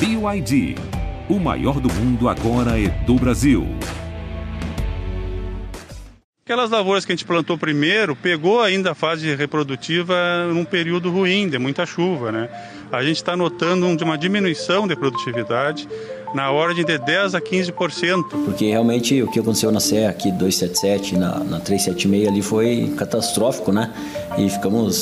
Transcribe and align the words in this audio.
BYD. 0.00 0.76
O 1.28 1.40
maior 1.40 1.80
do 1.80 1.92
mundo 1.92 2.28
agora 2.28 2.80
é 2.80 2.88
do 3.04 3.14
Brasil. 3.16 3.66
Aquelas 6.44 6.70
lavouras 6.70 7.04
que 7.04 7.10
a 7.10 7.16
gente 7.16 7.24
plantou 7.24 7.58
primeiro, 7.58 8.14
pegou 8.14 8.62
ainda 8.62 8.92
a 8.92 8.94
fase 8.94 9.34
reprodutiva 9.34 10.14
num 10.54 10.64
período 10.64 11.10
ruim, 11.10 11.48
de 11.48 11.58
muita 11.58 11.84
chuva, 11.84 12.30
né? 12.30 12.48
A 12.92 13.02
gente 13.02 13.16
está 13.16 13.36
notando 13.36 13.86
uma 13.86 14.16
diminuição 14.16 14.86
de 14.86 14.94
produtividade 14.94 15.88
na 16.34 16.50
ordem 16.50 16.84
de 16.84 16.98
10 16.98 17.34
a 17.34 17.40
15%. 17.40 18.24
Porque 18.44 18.70
realmente 18.70 19.22
o 19.22 19.30
que 19.30 19.40
aconteceu 19.40 19.70
na 19.70 19.80
Serra 19.80 20.10
aqui 20.10 20.30
277, 20.30 21.16
na, 21.16 21.38
na 21.38 21.60
376 21.60 22.28
ali 22.28 22.42
foi 22.42 22.94
catastrófico, 22.96 23.72
né? 23.72 23.92
E 24.36 24.48
ficamos 24.48 24.96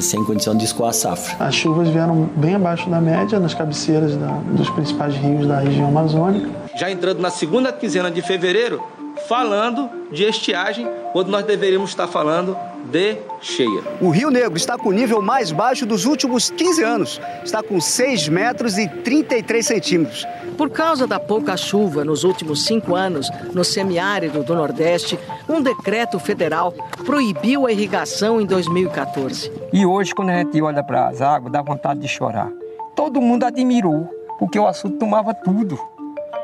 sem 0.00 0.24
condição 0.24 0.56
de 0.56 0.64
escoar 0.64 0.90
a 0.90 0.92
safra. 0.92 1.44
As 1.44 1.54
chuvas 1.54 1.88
vieram 1.88 2.28
bem 2.36 2.54
abaixo 2.54 2.88
da 2.88 3.00
média 3.00 3.38
nas 3.38 3.54
cabeceiras 3.54 4.16
da, 4.16 4.32
dos 4.52 4.68
principais 4.70 5.14
rios 5.16 5.46
da 5.46 5.60
região 5.60 5.88
amazônica. 5.88 6.48
Já 6.76 6.90
entrando 6.90 7.20
na 7.20 7.30
segunda 7.30 7.72
quinzena 7.72 8.10
de 8.10 8.22
fevereiro, 8.22 8.82
falando 9.28 9.90
de 10.10 10.24
estiagem, 10.24 10.86
quando 11.12 11.28
nós 11.28 11.44
deveríamos 11.44 11.90
estar 11.90 12.06
falando 12.06 12.56
de 12.90 13.16
cheia. 13.40 13.82
O 14.00 14.10
Rio 14.10 14.30
Negro 14.30 14.56
está 14.56 14.76
com 14.76 14.88
o 14.88 14.92
nível 14.92 15.22
mais 15.22 15.52
baixo 15.52 15.86
dos 15.86 16.04
últimos 16.04 16.50
15 16.50 16.82
anos. 16.82 17.20
Está 17.44 17.62
com 17.62 17.80
6 17.80 18.28
metros 18.28 18.78
e 18.78 18.88
33 18.88 19.66
centímetros. 19.66 20.26
Por 20.56 20.70
causa 20.70 21.06
da 21.06 21.18
pouca 21.18 21.56
chuva 21.56 22.04
nos 22.04 22.24
últimos 22.24 22.66
cinco 22.66 22.94
anos 22.94 23.30
no 23.54 23.64
semiárido 23.64 24.42
do 24.42 24.54
Nordeste, 24.54 25.18
um 25.48 25.62
decreto 25.62 26.18
federal 26.18 26.72
proibiu 27.06 27.66
a 27.66 27.72
irrigação 27.72 28.40
em 28.40 28.46
2014. 28.46 29.50
E 29.72 29.86
hoje, 29.86 30.14
quando 30.14 30.30
a 30.30 30.38
gente 30.38 30.60
olha 30.60 30.82
para 30.82 31.08
as 31.08 31.22
águas, 31.22 31.52
dá 31.52 31.62
vontade 31.62 32.00
de 32.00 32.08
chorar. 32.08 32.50
Todo 32.94 33.22
mundo 33.22 33.44
admirou, 33.44 34.06
porque 34.38 34.58
o 34.58 34.66
assunto 34.66 34.98
tomava 34.98 35.32
tudo 35.32 35.78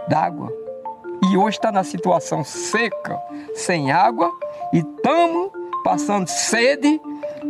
d'água 0.08 0.65
hoje 1.36 1.56
está 1.56 1.70
na 1.70 1.84
situação 1.84 2.44
seca, 2.44 3.20
sem 3.54 3.90
água, 3.90 4.30
e 4.72 4.78
estamos 4.78 5.50
passando 5.84 6.26
sede 6.28 7.00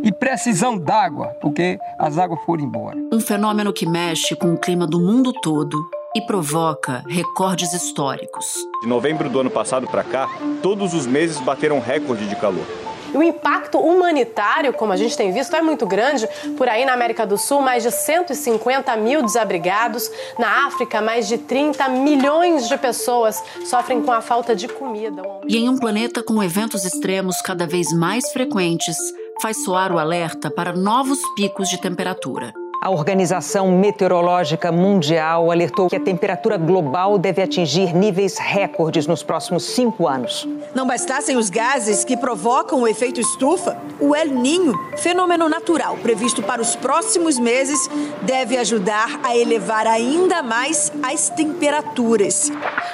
e 0.03 0.11
precisão 0.11 0.77
d'água, 0.77 1.35
porque 1.41 1.79
as 1.97 2.17
águas 2.17 2.39
foram 2.45 2.63
embora. 2.63 2.97
Um 3.11 3.19
fenômeno 3.19 3.73
que 3.73 3.85
mexe 3.87 4.35
com 4.35 4.53
o 4.53 4.57
clima 4.57 4.85
do 4.85 4.99
mundo 4.99 5.33
todo 5.41 5.77
e 6.15 6.21
provoca 6.21 7.03
recordes 7.07 7.73
históricos. 7.73 8.45
De 8.81 8.87
novembro 8.87 9.29
do 9.29 9.39
ano 9.39 9.49
passado 9.49 9.87
para 9.87 10.03
cá, 10.03 10.29
todos 10.61 10.93
os 10.93 11.05
meses 11.05 11.39
bateram 11.39 11.79
recorde 11.79 12.27
de 12.27 12.35
calor. 12.35 12.86
O 13.17 13.23
impacto 13.23 13.79
humanitário, 13.79 14.71
como 14.73 14.93
a 14.93 14.95
gente 14.95 15.17
tem 15.17 15.31
visto, 15.31 15.55
é 15.55 15.61
muito 15.61 15.87
grande. 15.87 16.29
Por 16.55 16.69
aí 16.69 16.85
na 16.85 16.93
América 16.93 17.25
do 17.25 17.35
Sul, 17.35 17.61
mais 17.61 17.81
de 17.81 17.89
150 17.89 18.95
mil 18.97 19.23
desabrigados. 19.23 20.11
Na 20.37 20.67
África, 20.67 21.01
mais 21.01 21.27
de 21.27 21.39
30 21.39 21.89
milhões 21.89 22.67
de 22.69 22.77
pessoas 22.77 23.43
sofrem 23.65 24.03
com 24.03 24.11
a 24.11 24.21
falta 24.21 24.55
de 24.55 24.67
comida. 24.67 25.23
E 25.47 25.57
em 25.57 25.67
um 25.67 25.77
planeta 25.79 26.21
com 26.21 26.43
eventos 26.43 26.85
extremos 26.85 27.41
cada 27.41 27.65
vez 27.65 27.91
mais 27.91 28.31
frequentes, 28.31 28.97
faz 29.41 29.63
soar 29.63 29.91
o 29.91 29.97
alerta 29.97 30.51
para 30.51 30.71
novos 30.71 31.17
picos 31.35 31.69
de 31.69 31.81
temperatura. 31.81 32.53
A 32.79 32.91
Organização 32.91 33.71
Meteorológica 33.71 34.71
Mundial 34.71 35.51
alertou 35.51 35.89
que 35.89 35.95
a 35.95 35.99
temperatura 35.99 36.57
global 36.57 37.17
deve 37.17 37.41
atingir 37.41 37.93
níveis 37.93 38.37
recordes 38.37 39.07
nos 39.07 39.23
próximos 39.23 39.63
cinco 39.63 40.07
anos. 40.07 40.47
Não 40.75 40.85
bastassem 40.85 41.35
os 41.37 41.49
gases 41.49 42.03
que 42.03 42.15
provocam 42.15 42.81
o 42.81 42.87
efeito 42.87 43.19
estufa, 43.19 43.75
o 43.99 44.15
El 44.15 44.27
Ninho, 44.27 44.73
fenômeno 44.97 45.49
natural 45.49 45.97
previsto 45.97 46.43
para 46.43 46.61
os 46.61 46.75
próximos 46.75 47.39
meses, 47.39 47.89
deve 48.21 48.55
ajudar 48.57 49.21
a 49.23 49.35
elevar 49.35 49.87
ainda 49.87 50.43
mais 50.43 50.91
as 51.01 51.29
temperaturas. 51.29 52.51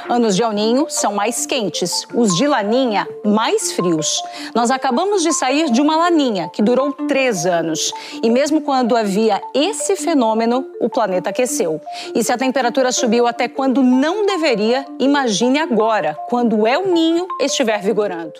Anos 0.09 0.35
de 0.35 0.43
El 0.43 0.53
Ninho 0.53 0.85
são 0.87 1.13
mais 1.13 1.45
quentes, 1.45 2.07
os 2.13 2.35
de 2.37 2.47
Laninha 2.47 3.05
mais 3.25 3.73
frios. 3.73 4.23
Nós 4.55 4.71
acabamos 4.71 5.23
de 5.23 5.33
sair 5.33 5.69
de 5.69 5.81
uma 5.81 5.97
Laninha 5.97 6.49
que 6.53 6.61
durou 6.61 6.93
três 6.93 7.45
anos. 7.45 7.91
E 8.21 8.29
mesmo 8.29 8.61
quando 8.61 8.95
havia 8.95 9.41
esse 9.73 9.95
fenômeno, 9.95 10.67
o 10.79 10.87
planeta 10.87 11.31
aqueceu. 11.31 11.81
E 12.13 12.23
se 12.23 12.31
a 12.31 12.37
temperatura 12.37 12.91
subiu 12.91 13.25
até 13.25 13.47
quando 13.47 13.81
não 13.81 14.25
deveria, 14.25 14.85
imagine 14.99 15.59
agora, 15.59 16.15
quando 16.29 16.59
o 16.59 16.67
El 16.67 16.87
Ninho 16.87 17.27
estiver 17.39 17.81
vigorando. 17.81 18.33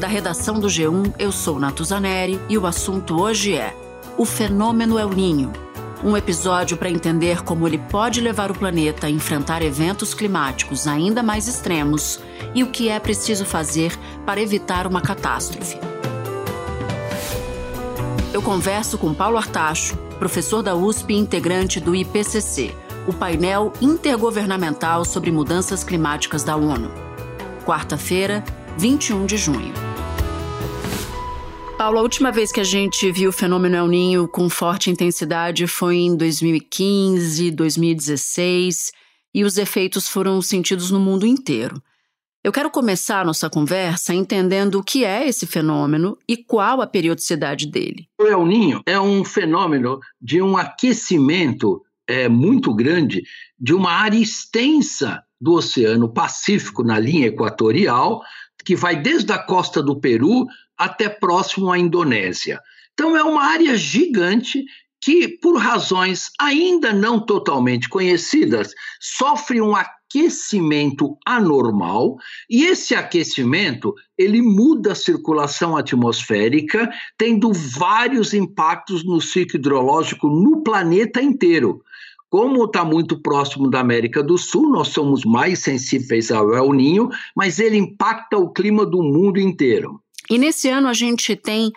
Da 0.00 0.08
redação 0.08 0.58
do 0.58 0.66
G1, 0.66 1.14
eu 1.16 1.30
sou 1.30 1.60
Natuzaneri 1.60 2.40
e 2.48 2.58
o 2.58 2.66
assunto 2.66 3.20
hoje 3.20 3.54
é 3.54 3.72
o 4.18 4.24
fenômeno 4.24 4.98
El 4.98 5.10
Ninho. 5.10 5.52
Um 6.04 6.16
episódio 6.16 6.76
para 6.76 6.90
entender 6.90 7.44
como 7.44 7.68
ele 7.68 7.78
pode 7.78 8.20
levar 8.20 8.50
o 8.50 8.58
planeta 8.58 9.06
a 9.06 9.10
enfrentar 9.10 9.62
eventos 9.62 10.12
climáticos 10.12 10.88
ainda 10.88 11.22
mais 11.22 11.46
extremos 11.46 12.18
e 12.52 12.64
o 12.64 12.70
que 12.72 12.88
é 12.88 12.98
preciso 12.98 13.44
fazer 13.44 13.96
para 14.26 14.40
evitar 14.40 14.88
uma 14.88 15.00
catástrofe. 15.00 15.91
Eu 18.32 18.40
converso 18.40 18.96
com 18.96 19.12
Paulo 19.12 19.36
Artacho, 19.36 19.94
professor 20.18 20.62
da 20.62 20.74
USP 20.74 21.12
e 21.12 21.18
integrante 21.18 21.78
do 21.78 21.94
IPCC, 21.94 22.74
o 23.06 23.12
painel 23.12 23.74
intergovernamental 23.78 25.04
sobre 25.04 25.30
mudanças 25.30 25.84
climáticas 25.84 26.42
da 26.42 26.56
ONU. 26.56 26.90
Quarta-feira, 27.66 28.42
21 28.78 29.26
de 29.26 29.36
junho. 29.36 29.74
Paulo, 31.76 31.98
a 31.98 32.02
última 32.02 32.32
vez 32.32 32.50
que 32.50 32.60
a 32.60 32.64
gente 32.64 33.12
viu 33.12 33.28
o 33.28 33.34
fenômeno 33.34 33.76
El 33.76 33.88
Ninho 33.88 34.26
com 34.26 34.48
forte 34.48 34.88
intensidade 34.88 35.66
foi 35.66 35.96
em 35.96 36.16
2015, 36.16 37.50
2016, 37.50 38.92
e 39.34 39.44
os 39.44 39.58
efeitos 39.58 40.08
foram 40.08 40.40
sentidos 40.40 40.90
no 40.90 40.98
mundo 40.98 41.26
inteiro. 41.26 41.82
Eu 42.44 42.50
quero 42.50 42.72
começar 42.72 43.20
a 43.20 43.24
nossa 43.24 43.48
conversa 43.48 44.12
entendendo 44.12 44.80
o 44.80 44.82
que 44.82 45.04
é 45.04 45.28
esse 45.28 45.46
fenômeno 45.46 46.18
e 46.28 46.36
qual 46.36 46.80
a 46.80 46.88
periodicidade 46.88 47.68
dele. 47.68 48.08
O 48.20 48.26
El 48.26 48.44
Ninho 48.44 48.82
é 48.84 48.98
um 48.98 49.24
fenômeno 49.24 50.00
de 50.20 50.42
um 50.42 50.56
aquecimento 50.56 51.80
é, 52.04 52.28
muito 52.28 52.74
grande 52.74 53.22
de 53.56 53.72
uma 53.72 53.92
área 53.92 54.18
extensa 54.18 55.22
do 55.40 55.52
Oceano 55.52 56.12
Pacífico 56.12 56.82
na 56.82 56.98
linha 56.98 57.28
equatorial, 57.28 58.20
que 58.64 58.74
vai 58.74 58.96
desde 58.96 59.32
a 59.32 59.38
costa 59.38 59.80
do 59.80 60.00
Peru 60.00 60.44
até 60.76 61.08
próximo 61.08 61.70
à 61.70 61.78
Indonésia. 61.78 62.60
Então, 62.92 63.16
é 63.16 63.22
uma 63.22 63.44
área 63.44 63.76
gigante 63.76 64.64
que, 65.00 65.28
por 65.28 65.58
razões 65.58 66.30
ainda 66.40 66.92
não 66.92 67.20
totalmente 67.20 67.88
conhecidas, 67.88 68.74
sofre 69.00 69.60
um 69.60 69.76
aquecimento 69.76 70.01
anormal 71.26 72.16
e 72.48 72.64
esse 72.64 72.94
aquecimento 72.94 73.94
ele 74.16 74.42
muda 74.42 74.92
a 74.92 74.96
circulação 74.96 75.76
atmosférica, 75.76 76.90
tendo 77.16 77.52
vários 77.52 78.34
impactos 78.34 79.04
no 79.04 79.20
ciclo 79.20 79.58
hidrológico 79.58 80.28
no 80.28 80.62
planeta 80.62 81.20
inteiro. 81.20 81.82
Como 82.32 82.64
está 82.64 82.82
muito 82.82 83.20
próximo 83.20 83.68
da 83.68 83.80
América 83.80 84.22
do 84.22 84.38
Sul, 84.38 84.70
nós 84.70 84.88
somos 84.88 85.22
mais 85.22 85.58
sensíveis 85.58 86.30
ao 86.30 86.54
El 86.54 86.72
Ninho, 86.72 87.10
mas 87.36 87.58
ele 87.58 87.76
impacta 87.76 88.38
o 88.38 88.50
clima 88.50 88.86
do 88.86 89.02
mundo 89.02 89.38
inteiro. 89.38 90.00
E 90.32 90.38
nesse 90.38 90.70
ano 90.70 90.88
a 90.88 90.94
gente 90.94 91.36
tem 91.36 91.70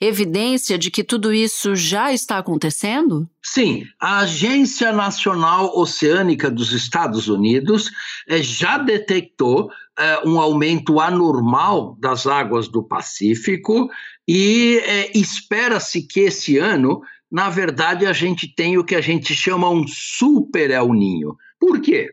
evidência 0.00 0.76
de 0.76 0.90
que 0.90 1.04
tudo 1.04 1.32
isso 1.32 1.76
já 1.76 2.12
está 2.12 2.38
acontecendo? 2.38 3.30
Sim, 3.40 3.84
a 4.00 4.18
Agência 4.18 4.90
Nacional 4.90 5.78
Oceânica 5.78 6.50
dos 6.50 6.72
Estados 6.72 7.28
Unidos 7.28 7.88
eh, 8.26 8.42
já 8.42 8.78
detectou 8.78 9.70
eh, 9.96 10.22
um 10.26 10.40
aumento 10.40 10.98
anormal 10.98 11.96
das 12.00 12.26
águas 12.26 12.66
do 12.66 12.82
Pacífico 12.82 13.88
e 14.26 14.82
eh, 14.84 15.12
espera-se 15.14 16.02
que 16.02 16.18
esse 16.18 16.58
ano, 16.58 17.02
na 17.30 17.48
verdade, 17.48 18.06
a 18.06 18.12
gente 18.12 18.52
tenha 18.52 18.80
o 18.80 18.84
que 18.84 18.96
a 18.96 19.00
gente 19.00 19.32
chama 19.36 19.70
um 19.70 19.86
super 19.86 20.72
El 20.72 20.92
Ninho. 20.94 21.36
Por 21.60 21.80
quê? 21.80 22.08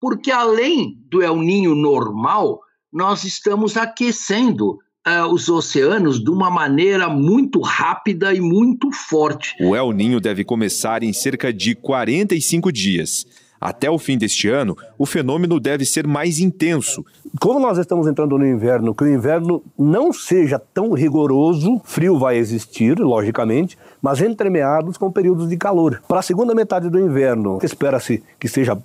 Porque 0.00 0.32
além 0.32 0.98
do 1.08 1.22
El 1.22 1.36
Ninho 1.36 1.76
normal, 1.76 2.58
nós 2.92 3.22
estamos 3.22 3.76
aquecendo 3.76 4.80
uh, 5.06 5.32
os 5.32 5.48
oceanos 5.48 6.22
de 6.22 6.30
uma 6.30 6.50
maneira 6.50 7.08
muito 7.08 7.60
rápida 7.60 8.34
e 8.34 8.40
muito 8.40 8.90
forte. 8.90 9.54
O 9.60 9.76
El 9.76 9.92
Ninho 9.92 10.20
deve 10.20 10.44
começar 10.44 11.02
em 11.02 11.12
cerca 11.12 11.52
de 11.52 11.74
45 11.74 12.72
dias. 12.72 13.26
Até 13.60 13.90
o 13.90 13.98
fim 13.98 14.18
deste 14.18 14.48
ano, 14.48 14.76
o 14.98 15.06
fenômeno 15.06 15.58
deve 15.58 15.84
ser 15.84 16.06
mais 16.06 16.38
intenso. 16.38 17.04
Como 17.40 17.58
nós 17.58 17.78
estamos 17.78 18.06
entrando 18.06 18.36
no 18.36 18.46
inverno, 18.46 18.94
que 18.94 19.04
o 19.04 19.12
inverno 19.12 19.62
não 19.78 20.12
seja 20.12 20.58
tão 20.58 20.92
rigoroso, 20.92 21.80
frio 21.84 22.18
vai 22.18 22.36
existir, 22.36 22.98
logicamente, 22.98 23.78
mas 24.02 24.20
entremeados 24.20 24.98
com 24.98 25.10
períodos 25.10 25.48
de 25.48 25.56
calor. 25.56 26.02
Para 26.06 26.20
a 26.20 26.22
segunda 26.22 26.54
metade 26.54 26.90
do 26.90 27.00
inverno, 27.00 27.58
espera-se 27.62 28.22
que 28.38 28.46
seja 28.46 28.78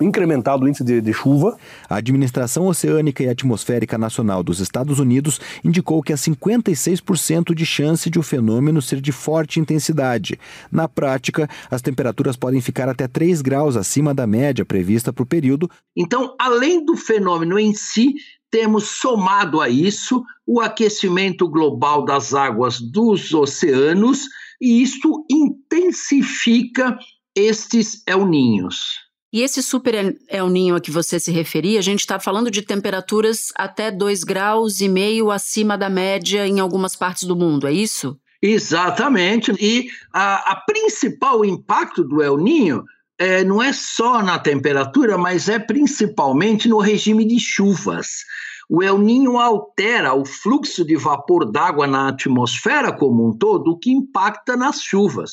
incrementado 0.00 0.64
o 0.64 0.68
índice 0.68 0.84
de, 0.84 1.00
de, 1.00 1.12
chuva. 1.12 1.56
A 1.88 1.96
Administração 1.96 2.66
Oceânica 2.66 3.22
e 3.22 3.28
Atmosférica 3.28 3.98
Nacional 3.98 4.42
dos 4.42 4.60
Estados 4.60 4.98
Unidos 4.98 5.40
indicou 5.64 6.02
que 6.02 6.12
há 6.12 6.16
56% 6.16 7.54
de 7.54 7.66
chance 7.66 8.08
de 8.10 8.18
o 8.18 8.22
fenômeno 8.22 8.80
ser 8.80 9.00
de 9.00 9.12
forte 9.12 9.60
intensidade. 9.60 10.38
Na 10.70 10.88
prática, 10.88 11.48
as 11.70 11.82
temperaturas 11.82 12.36
podem 12.36 12.60
ficar 12.60 12.88
até 12.88 13.08
3 13.08 13.42
graus 13.42 13.76
acima 13.76 14.14
da 14.14 14.26
média 14.26 14.64
prevista 14.64 15.12
para 15.12 15.22
o 15.22 15.26
período. 15.26 15.70
Então, 15.96 16.34
além 16.38 16.84
do 16.84 16.96
fenômeno 16.96 17.58
em 17.58 17.74
si, 17.74 18.14
temos 18.50 18.84
somado 18.88 19.60
a 19.60 19.68
isso 19.68 20.24
o 20.46 20.60
aquecimento 20.60 21.48
global 21.48 22.04
das 22.04 22.32
águas 22.32 22.80
dos 22.80 23.34
oceanos, 23.34 24.26
e 24.60 24.82
isso 24.82 25.24
intensifica 25.30 26.98
estes 27.34 28.02
El 28.06 28.26
Ninhos. 28.26 29.07
E 29.32 29.42
esse 29.42 29.62
super 29.62 30.16
El 30.28 30.48
Ninho 30.48 30.74
a 30.74 30.80
que 30.80 30.90
você 30.90 31.20
se 31.20 31.30
referia, 31.30 31.78
a 31.78 31.82
gente 31.82 32.00
está 32.00 32.18
falando 32.18 32.50
de 32.50 32.62
temperaturas 32.62 33.52
até 33.54 33.90
2 33.90 34.24
graus 34.24 34.80
e 34.80 34.88
meio 34.88 35.30
acima 35.30 35.76
da 35.76 35.90
média 35.90 36.46
em 36.46 36.60
algumas 36.60 36.96
partes 36.96 37.24
do 37.24 37.36
mundo, 37.36 37.66
é 37.66 37.72
isso? 37.72 38.18
Exatamente. 38.40 39.52
E 39.60 39.88
a, 40.12 40.52
a 40.52 40.56
principal 40.56 41.44
impacto 41.44 42.02
do 42.04 42.22
El 42.22 42.38
Ninho 42.38 42.84
é, 43.18 43.44
não 43.44 43.60
é 43.60 43.72
só 43.72 44.22
na 44.22 44.38
temperatura, 44.38 45.18
mas 45.18 45.48
é 45.48 45.58
principalmente 45.58 46.68
no 46.68 46.78
regime 46.78 47.26
de 47.26 47.38
chuvas. 47.38 48.24
O 48.70 48.82
El 48.82 48.98
Ninho 48.98 49.38
altera 49.38 50.14
o 50.14 50.24
fluxo 50.24 50.84
de 50.84 50.94
vapor 50.94 51.50
d'água 51.50 51.86
na 51.86 52.08
atmosfera 52.08 52.92
como 52.92 53.26
um 53.26 53.36
todo, 53.36 53.72
o 53.72 53.78
que 53.78 53.90
impacta 53.90 54.56
nas 54.56 54.82
chuvas. 54.82 55.32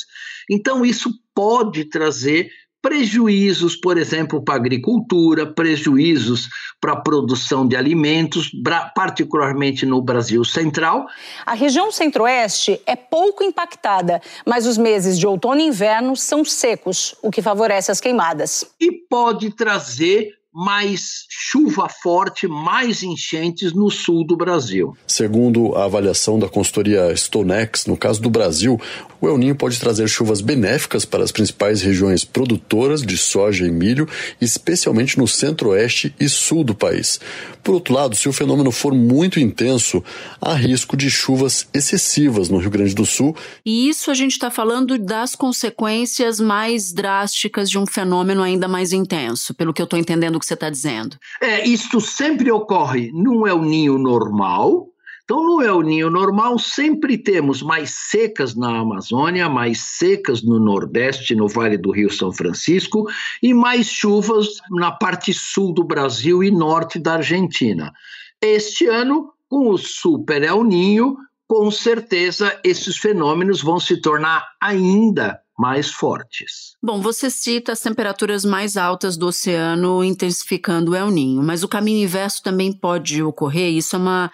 Então, 0.49 0.85
isso 0.85 1.11
pode 1.33 1.85
trazer 1.85 2.49
prejuízos, 2.85 3.75
por 3.75 3.97
exemplo, 3.97 4.43
para 4.43 4.53
a 4.53 4.57
agricultura, 4.57 5.47
prejuízos 5.47 6.47
para 6.79 6.91
a 6.91 6.95
produção 7.01 7.67
de 7.67 7.75
alimentos, 7.75 8.51
particularmente 8.93 9.87
no 9.87 10.03
Brasil 10.03 10.45
Central. 10.45 11.07
A 11.43 11.55
região 11.55 11.91
centro-oeste 11.91 12.79
é 12.85 12.95
pouco 12.95 13.43
impactada, 13.43 14.21
mas 14.45 14.67
os 14.67 14.77
meses 14.77 15.17
de 15.17 15.25
outono 15.25 15.61
e 15.61 15.63
inverno 15.63 16.15
são 16.15 16.45
secos, 16.45 17.15
o 17.23 17.31
que 17.31 17.41
favorece 17.41 17.89
as 17.91 17.99
queimadas. 17.99 18.63
E 18.79 18.91
pode 18.91 19.49
trazer 19.49 20.35
mais 20.55 21.25
chuva 21.29 21.89
forte, 21.89 22.47
mais 22.47 23.03
enchentes 23.03 23.73
no 23.73 23.91
sul 23.91 24.25
do 24.25 24.37
Brasil. 24.37 24.95
Segundo 25.05 25.75
a 25.75 25.83
avaliação 25.83 26.39
da 26.39 26.47
consultoria 26.47 27.13
Stonex, 27.13 27.85
no 27.85 27.97
caso 27.97 28.21
do 28.21 28.29
Brasil, 28.29 28.79
o 29.25 29.29
El 29.29 29.37
Ninho 29.37 29.55
pode 29.55 29.79
trazer 29.79 30.07
chuvas 30.07 30.39
benéficas 30.39 31.03
para 31.03 31.23
as 31.23 31.31
principais 31.31 31.81
regiões 31.81 32.23
produtoras 32.23 33.01
de 33.01 33.17
soja 33.17 33.65
e 33.65 33.71
milho, 33.71 34.07
especialmente 34.39 35.17
no 35.17 35.27
centro-oeste 35.27 36.13
e 36.19 36.29
sul 36.29 36.63
do 36.63 36.75
país. 36.75 37.19
Por 37.63 37.73
outro 37.73 37.93
lado, 37.93 38.15
se 38.15 38.29
o 38.29 38.33
fenômeno 38.33 38.71
for 38.71 38.93
muito 38.93 39.39
intenso, 39.39 40.03
há 40.39 40.53
risco 40.53 40.95
de 40.95 41.09
chuvas 41.09 41.67
excessivas 41.73 42.49
no 42.49 42.59
Rio 42.59 42.69
Grande 42.69 42.93
do 42.93 43.05
Sul. 43.05 43.35
E 43.65 43.89
isso 43.89 44.11
a 44.11 44.13
gente 44.13 44.33
está 44.33 44.51
falando 44.51 44.97
das 44.99 45.35
consequências 45.35 46.39
mais 46.39 46.93
drásticas 46.93 47.69
de 47.69 47.79
um 47.79 47.87
fenômeno 47.87 48.43
ainda 48.43 48.67
mais 48.67 48.93
intenso, 48.93 49.55
pelo 49.55 49.73
que 49.73 49.81
eu 49.81 49.85
estou 49.85 49.97
entendendo 49.97 50.39
que 50.39 50.45
você 50.45 50.53
está 50.53 50.69
dizendo. 50.69 51.17
É, 51.41 51.67
isto 51.67 51.99
sempre 51.99 52.51
ocorre 52.51 53.09
num 53.11 53.47
El 53.47 53.63
Ninho 53.63 53.97
normal, 53.97 54.87
então, 55.25 55.43
no 55.43 55.59
El 55.59 55.81
Ninho 55.81 56.11
normal, 56.11 56.59
sempre 56.59 57.17
temos 57.17 57.63
mais 57.63 57.89
secas 58.11 58.53
na 58.53 58.81
Amazônia, 58.81 59.49
mais 59.49 59.79
secas 59.81 60.43
no 60.43 60.59
Nordeste, 60.59 61.33
no 61.33 61.47
Vale 61.47 61.79
do 61.79 61.89
Rio 61.89 62.11
São 62.11 62.31
Francisco, 62.31 63.07
e 63.41 63.51
mais 63.51 63.87
chuvas 63.87 64.59
na 64.69 64.91
parte 64.91 65.33
sul 65.33 65.73
do 65.73 65.83
Brasil 65.83 66.43
e 66.43 66.51
norte 66.51 66.99
da 66.99 67.13
Argentina. 67.13 67.91
Este 68.39 68.85
ano, 68.85 69.33
com 69.49 69.69
o 69.69 69.79
Super 69.79 70.43
El 70.43 70.63
Ninho, 70.63 71.17
com 71.47 71.71
certeza 71.71 72.59
esses 72.63 72.95
fenômenos 72.95 73.63
vão 73.63 73.79
se 73.79 73.99
tornar 73.99 74.47
ainda 74.61 75.39
mais 75.57 75.89
fortes. 75.89 76.75
Bom, 76.83 77.01
você 77.01 77.31
cita 77.31 77.71
as 77.71 77.81
temperaturas 77.81 78.45
mais 78.45 78.77
altas 78.77 79.17
do 79.17 79.25
oceano 79.25 80.03
intensificando 80.03 80.91
o 80.91 80.95
El 80.95 81.09
Ninho, 81.09 81.41
mas 81.41 81.63
o 81.63 81.67
caminho 81.67 82.03
inverso 82.03 82.43
também 82.43 82.71
pode 82.71 83.23
ocorrer. 83.23 83.73
Isso 83.73 83.95
é 83.95 83.99
uma 83.99 84.31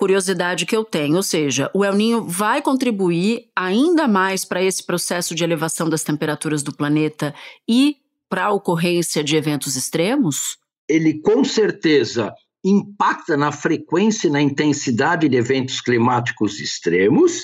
curiosidade 0.00 0.64
que 0.64 0.74
eu 0.74 0.82
tenho, 0.82 1.16
ou 1.16 1.22
seja, 1.22 1.70
o 1.74 1.84
El 1.84 1.92
Ninho 1.92 2.24
vai 2.24 2.62
contribuir 2.62 3.50
ainda 3.54 4.08
mais 4.08 4.46
para 4.46 4.62
esse 4.62 4.82
processo 4.82 5.34
de 5.34 5.44
elevação 5.44 5.90
das 5.90 6.02
temperaturas 6.02 6.62
do 6.62 6.74
planeta 6.74 7.34
e 7.68 7.98
para 8.26 8.44
a 8.44 8.50
ocorrência 8.50 9.22
de 9.22 9.36
eventos 9.36 9.76
extremos? 9.76 10.56
Ele 10.88 11.20
com 11.20 11.44
certeza 11.44 12.32
impacta 12.64 13.36
na 13.36 13.52
frequência 13.52 14.28
e 14.28 14.30
na 14.30 14.40
intensidade 14.40 15.28
de 15.28 15.36
eventos 15.36 15.82
climáticos 15.82 16.60
extremos. 16.60 17.42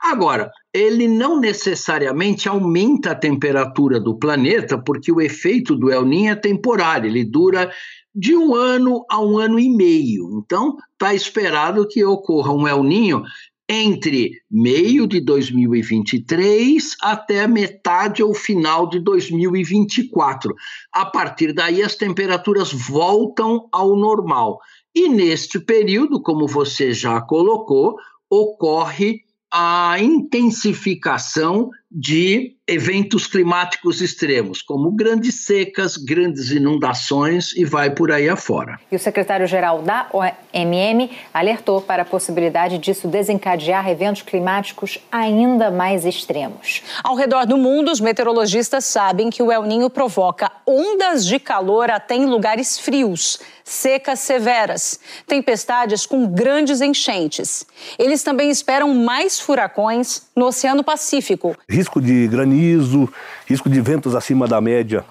Agora, 0.00 0.50
ele 0.72 1.06
não 1.06 1.38
necessariamente 1.38 2.48
aumenta 2.48 3.10
a 3.10 3.14
temperatura 3.14 4.00
do 4.00 4.18
planeta, 4.18 4.78
porque 4.78 5.12
o 5.12 5.20
efeito 5.20 5.76
do 5.76 5.90
El 5.90 6.06
Niño 6.06 6.32
é 6.32 6.36
temporário, 6.36 7.10
ele 7.10 7.24
dura 7.24 7.70
de 8.18 8.34
um 8.34 8.52
ano 8.52 9.04
a 9.08 9.20
um 9.20 9.38
ano 9.38 9.60
e 9.60 9.70
meio. 9.70 10.42
Então, 10.44 10.76
está 10.92 11.14
esperado 11.14 11.86
que 11.86 12.04
ocorra 12.04 12.52
um 12.52 12.66
El 12.66 12.82
Ninho 12.82 13.22
entre 13.68 14.32
meio 14.50 15.06
de 15.06 15.20
2023 15.20 16.96
até 17.00 17.46
metade 17.46 18.20
ou 18.20 18.34
final 18.34 18.88
de 18.88 18.98
2024. 18.98 20.52
A 20.92 21.06
partir 21.06 21.52
daí, 21.52 21.80
as 21.80 21.94
temperaturas 21.94 22.72
voltam 22.72 23.68
ao 23.70 23.94
normal. 23.94 24.58
E 24.92 25.08
neste 25.08 25.60
período, 25.60 26.20
como 26.20 26.48
você 26.48 26.92
já 26.92 27.20
colocou, 27.20 27.96
ocorre 28.28 29.20
a 29.52 29.96
intensificação 30.00 31.70
de 31.90 32.54
eventos 32.66 33.26
climáticos 33.26 34.02
extremos, 34.02 34.60
como 34.60 34.90
grandes 34.90 35.46
secas, 35.46 35.96
grandes 35.96 36.50
inundações 36.50 37.56
e 37.56 37.64
vai 37.64 37.88
por 37.88 38.12
aí 38.12 38.28
afora. 38.28 38.78
E 38.92 38.96
o 38.96 38.98
secretário-geral 38.98 39.80
da 39.80 40.06
OMM 40.12 41.10
alertou 41.32 41.80
para 41.80 42.02
a 42.02 42.04
possibilidade 42.04 42.76
disso 42.76 43.08
desencadear 43.08 43.88
eventos 43.88 44.20
climáticos 44.20 44.98
ainda 45.10 45.70
mais 45.70 46.04
extremos. 46.04 46.82
Ao 47.02 47.16
redor 47.16 47.46
do 47.46 47.56
mundo, 47.56 47.90
os 47.90 48.00
meteorologistas 48.00 48.84
sabem 48.84 49.30
que 49.30 49.42
o 49.42 49.50
El 49.50 49.62
Ninho 49.62 49.88
provoca 49.88 50.52
ondas 50.66 51.24
de 51.24 51.38
calor 51.38 51.90
até 51.90 52.16
em 52.16 52.26
lugares 52.26 52.78
frios, 52.78 53.40
secas 53.64 54.20
severas, 54.20 55.00
tempestades 55.26 56.04
com 56.04 56.26
grandes 56.26 56.82
enchentes. 56.82 57.64
Eles 57.98 58.22
também 58.22 58.50
esperam 58.50 58.94
mais 58.94 59.40
furacões 59.40 60.28
no 60.36 60.46
Oceano 60.46 60.84
Pacífico 60.84 61.56
risco 61.78 62.00
de 62.00 62.26
granizo, 62.26 63.08
risco 63.46 63.70
de 63.70 63.80
ventos 63.80 64.16
acima 64.16 64.48
da 64.48 64.60
média 64.60 65.04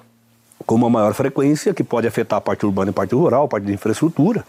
com 0.65 0.75
uma 0.75 0.89
maior 0.89 1.13
frequência, 1.13 1.73
que 1.73 1.81
pode 1.83 2.07
afetar 2.07 2.39
a 2.39 2.41
parte 2.41 2.65
urbana 2.65 2.89
e 2.89 2.91
a 2.91 2.93
parte 2.93 3.15
rural, 3.15 3.45
a 3.45 3.47
parte 3.47 3.65
de 3.65 3.73
infraestrutura. 3.73 4.45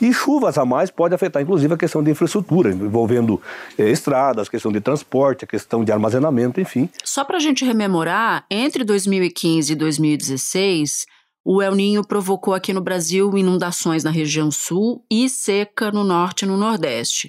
E 0.00 0.12
chuvas 0.12 0.56
a 0.56 0.64
mais 0.64 0.88
pode 0.88 1.12
afetar, 1.16 1.42
inclusive, 1.42 1.74
a 1.74 1.76
questão 1.76 2.00
de 2.00 2.12
infraestrutura, 2.12 2.70
envolvendo 2.70 3.42
eh, 3.76 3.90
estradas, 3.90 4.48
questão 4.48 4.70
de 4.70 4.80
transporte, 4.80 5.44
a 5.44 5.48
questão 5.48 5.82
de 5.82 5.90
armazenamento, 5.90 6.60
enfim. 6.60 6.88
Só 7.02 7.24
para 7.24 7.38
a 7.38 7.40
gente 7.40 7.64
rememorar, 7.64 8.44
entre 8.48 8.84
2015 8.84 9.72
e 9.72 9.74
2016, 9.74 11.06
o 11.44 11.60
El 11.60 11.74
Ninho 11.74 12.06
provocou 12.06 12.54
aqui 12.54 12.72
no 12.72 12.80
Brasil 12.80 13.36
inundações 13.36 14.04
na 14.04 14.10
região 14.10 14.52
sul 14.52 15.02
e 15.10 15.28
seca 15.28 15.90
no 15.90 16.04
norte 16.04 16.44
e 16.44 16.46
no 16.46 16.56
nordeste. 16.56 17.26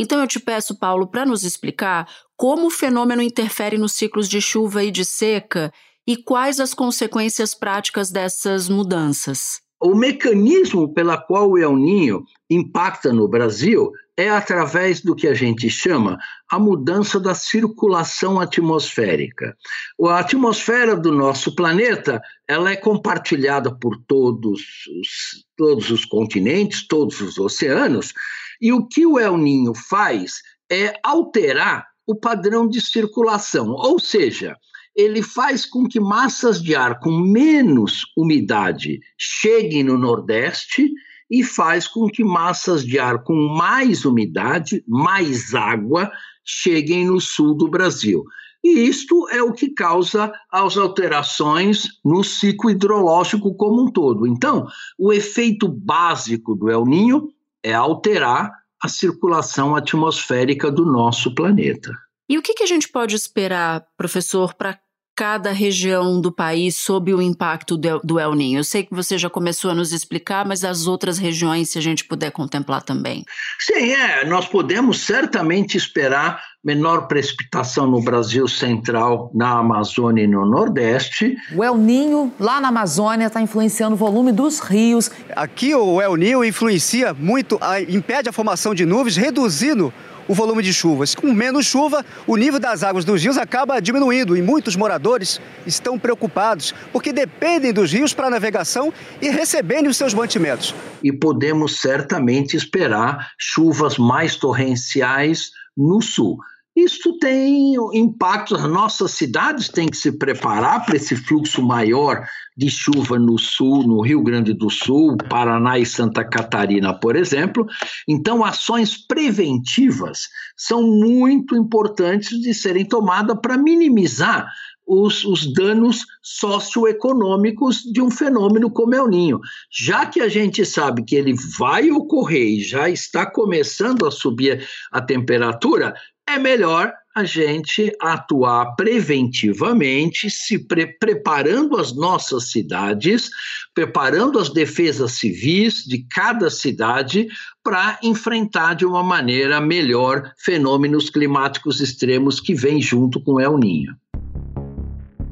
Então 0.00 0.18
eu 0.18 0.26
te 0.26 0.40
peço, 0.40 0.78
Paulo, 0.78 1.06
para 1.06 1.26
nos 1.26 1.44
explicar 1.44 2.08
como 2.34 2.68
o 2.68 2.70
fenômeno 2.70 3.20
interfere 3.20 3.76
nos 3.76 3.92
ciclos 3.92 4.30
de 4.30 4.40
chuva 4.40 4.82
e 4.82 4.90
de 4.90 5.04
seca 5.04 5.70
e 6.06 6.16
quais 6.16 6.58
as 6.58 6.72
consequências 6.72 7.54
práticas 7.54 8.10
dessas 8.10 8.66
mudanças. 8.66 9.60
O 9.78 9.94
mecanismo 9.94 10.90
pela 10.94 11.18
qual 11.18 11.50
o 11.50 11.58
El 11.58 11.76
Ninho 11.76 12.24
impacta 12.48 13.12
no 13.12 13.28
Brasil 13.28 13.92
é 14.20 14.28
através 14.28 15.00
do 15.00 15.16
que 15.16 15.26
a 15.26 15.32
gente 15.32 15.70
chama 15.70 16.18
a 16.50 16.58
mudança 16.58 17.18
da 17.18 17.34
circulação 17.34 18.38
atmosférica. 18.38 19.56
A 20.02 20.18
atmosfera 20.18 20.94
do 20.94 21.10
nosso 21.10 21.54
planeta 21.54 22.20
ela 22.46 22.70
é 22.70 22.76
compartilhada 22.76 23.74
por 23.74 23.96
todos 24.06 24.60
os, 25.00 25.44
todos 25.56 25.90
os 25.90 26.04
continentes, 26.04 26.86
todos 26.86 27.20
os 27.20 27.38
oceanos, 27.38 28.12
e 28.60 28.72
o 28.72 28.86
que 28.86 29.06
o 29.06 29.18
El 29.18 29.38
Ninho 29.38 29.72
faz 29.74 30.42
é 30.70 30.92
alterar 31.02 31.86
o 32.06 32.14
padrão 32.14 32.68
de 32.68 32.80
circulação, 32.80 33.70
ou 33.70 33.98
seja, 33.98 34.54
ele 34.94 35.22
faz 35.22 35.64
com 35.64 35.88
que 35.88 35.98
massas 35.98 36.62
de 36.62 36.74
ar 36.74 36.98
com 36.98 37.10
menos 37.10 38.04
umidade 38.16 39.00
cheguem 39.16 39.84
no 39.84 39.96
Nordeste 39.96 40.90
e 41.30 41.44
faz 41.44 41.86
com 41.86 42.08
que 42.08 42.24
massas 42.24 42.84
de 42.84 42.98
ar 42.98 43.22
com 43.22 43.34
mais 43.56 44.04
umidade, 44.04 44.82
mais 44.88 45.54
água, 45.54 46.10
cheguem 46.44 47.06
no 47.06 47.20
sul 47.20 47.54
do 47.54 47.68
Brasil. 47.68 48.24
E 48.62 48.86
isto 48.86 49.28
é 49.30 49.42
o 49.42 49.52
que 49.52 49.70
causa 49.70 50.32
as 50.52 50.76
alterações 50.76 51.86
no 52.04 52.22
ciclo 52.22 52.70
hidrológico 52.70 53.54
como 53.54 53.84
um 53.84 53.90
todo. 53.90 54.26
Então, 54.26 54.66
o 54.98 55.12
efeito 55.12 55.66
básico 55.66 56.54
do 56.54 56.70
El 56.70 56.84
Ninho 56.84 57.28
é 57.62 57.72
alterar 57.72 58.52
a 58.82 58.88
circulação 58.88 59.74
atmosférica 59.76 60.70
do 60.70 60.84
nosso 60.84 61.34
planeta. 61.34 61.90
E 62.28 62.38
o 62.38 62.42
que, 62.42 62.54
que 62.54 62.62
a 62.62 62.66
gente 62.66 62.88
pode 62.88 63.14
esperar, 63.14 63.84
professor, 63.96 64.54
para 64.54 64.78
cada 65.20 65.52
região 65.52 66.18
do 66.18 66.32
país 66.32 66.76
sob 66.76 67.12
o 67.12 67.20
impacto 67.20 67.76
do 67.76 68.18
El 68.18 68.34
Ninho? 68.34 68.60
Eu 68.60 68.64
sei 68.64 68.84
que 68.84 68.94
você 68.94 69.18
já 69.18 69.28
começou 69.28 69.70
a 69.70 69.74
nos 69.74 69.92
explicar, 69.92 70.48
mas 70.48 70.64
as 70.64 70.86
outras 70.86 71.18
regiões, 71.18 71.68
se 71.68 71.78
a 71.78 71.82
gente 71.82 72.06
puder 72.06 72.30
contemplar 72.30 72.80
também. 72.80 73.26
Sim, 73.58 73.92
é. 73.92 74.24
Nós 74.24 74.46
podemos 74.48 75.00
certamente 75.00 75.76
esperar 75.76 76.42
menor 76.64 77.06
precipitação 77.06 77.86
no 77.86 78.00
Brasil 78.00 78.48
central, 78.48 79.30
na 79.34 79.58
Amazônia 79.58 80.24
e 80.24 80.26
no 80.26 80.46
Nordeste. 80.46 81.36
O 81.54 81.62
El 81.62 81.76
Ninho, 81.76 82.32
lá 82.40 82.58
na 82.58 82.68
Amazônia, 82.68 83.26
está 83.26 83.42
influenciando 83.42 83.94
o 83.96 83.98
volume 83.98 84.32
dos 84.32 84.58
rios. 84.58 85.10
Aqui 85.36 85.74
o 85.74 86.00
El 86.00 86.16
Ninho 86.16 86.42
influencia 86.42 87.12
muito, 87.12 87.60
impede 87.90 88.30
a 88.30 88.32
formação 88.32 88.74
de 88.74 88.86
nuvens, 88.86 89.18
reduzindo 89.18 89.92
o 90.30 90.34
volume 90.34 90.62
de 90.62 90.72
chuvas. 90.72 91.12
Com 91.12 91.32
menos 91.32 91.66
chuva, 91.66 92.06
o 92.24 92.36
nível 92.36 92.60
das 92.60 92.84
águas 92.84 93.04
dos 93.04 93.20
rios 93.20 93.36
acaba 93.36 93.80
diminuindo 93.80 94.36
e 94.36 94.40
muitos 94.40 94.76
moradores 94.76 95.40
estão 95.66 95.98
preocupados 95.98 96.72
porque 96.92 97.12
dependem 97.12 97.72
dos 97.72 97.92
rios 97.92 98.14
para 98.14 98.30
navegação 98.30 98.92
e 99.20 99.28
receberem 99.28 99.88
os 99.88 99.96
seus 99.96 100.14
mantimentos. 100.14 100.72
E 101.02 101.12
podemos 101.12 101.80
certamente 101.80 102.56
esperar 102.56 103.32
chuvas 103.36 103.98
mais 103.98 104.36
torrenciais 104.36 105.50
no 105.76 106.00
sul. 106.00 106.38
Isso 106.74 107.18
tem 107.18 107.74
impacto, 107.92 108.54
as 108.54 108.64
nossas 108.64 109.10
cidades 109.10 109.68
têm 109.68 109.88
que 109.88 109.96
se 109.96 110.12
preparar 110.12 110.86
para 110.86 110.96
esse 110.96 111.16
fluxo 111.16 111.60
maior 111.62 112.24
de 112.56 112.70
chuva 112.70 113.18
no 113.18 113.38
sul, 113.38 113.82
no 113.82 114.00
Rio 114.00 114.22
Grande 114.22 114.52
do 114.52 114.70
Sul, 114.70 115.16
Paraná 115.28 115.78
e 115.78 115.86
Santa 115.86 116.24
Catarina, 116.24 116.98
por 116.98 117.16
exemplo. 117.16 117.66
Então, 118.08 118.44
ações 118.44 118.96
preventivas 118.96 120.28
são 120.56 120.82
muito 120.82 121.56
importantes 121.56 122.38
de 122.40 122.54
serem 122.54 122.84
tomadas 122.84 123.36
para 123.42 123.58
minimizar 123.58 124.46
os, 124.92 125.24
os, 125.24 125.52
danos 125.54 126.04
socioeconômicos 126.20 127.82
de 127.92 128.02
um 128.02 128.10
fenômeno 128.10 128.68
como 128.68 128.92
é 128.92 129.00
o 129.00 129.06
Ninho. 129.06 129.38
Já 129.70 130.04
que 130.04 130.20
a 130.20 130.28
gente 130.28 130.66
sabe 130.66 131.04
que 131.04 131.14
ele 131.14 131.32
vai 131.56 131.92
ocorrer 131.92 132.58
e 132.58 132.60
já 132.60 132.90
está 132.90 133.24
começando 133.24 134.04
a 134.04 134.10
subir 134.10 134.66
a 134.90 135.00
temperatura, 135.00 135.94
é 136.34 136.38
melhor 136.38 136.92
a 137.14 137.24
gente 137.24 137.92
atuar 138.00 138.76
preventivamente, 138.76 140.30
se 140.30 140.58
pre 140.58 140.86
preparando 140.86 141.76
as 141.76 141.92
nossas 141.92 142.50
cidades, 142.50 143.30
preparando 143.74 144.38
as 144.38 144.48
defesas 144.48 145.12
civis 145.12 145.84
de 145.84 146.06
cada 146.08 146.48
cidade 146.48 147.26
para 147.64 147.98
enfrentar 148.02 148.74
de 148.74 148.86
uma 148.86 149.02
maneira 149.02 149.60
melhor 149.60 150.32
fenômenos 150.38 151.10
climáticos 151.10 151.80
extremos 151.80 152.40
que 152.40 152.54
vêm 152.54 152.80
junto 152.80 153.20
com 153.20 153.40
El 153.40 153.58
Ninho. 153.58 153.94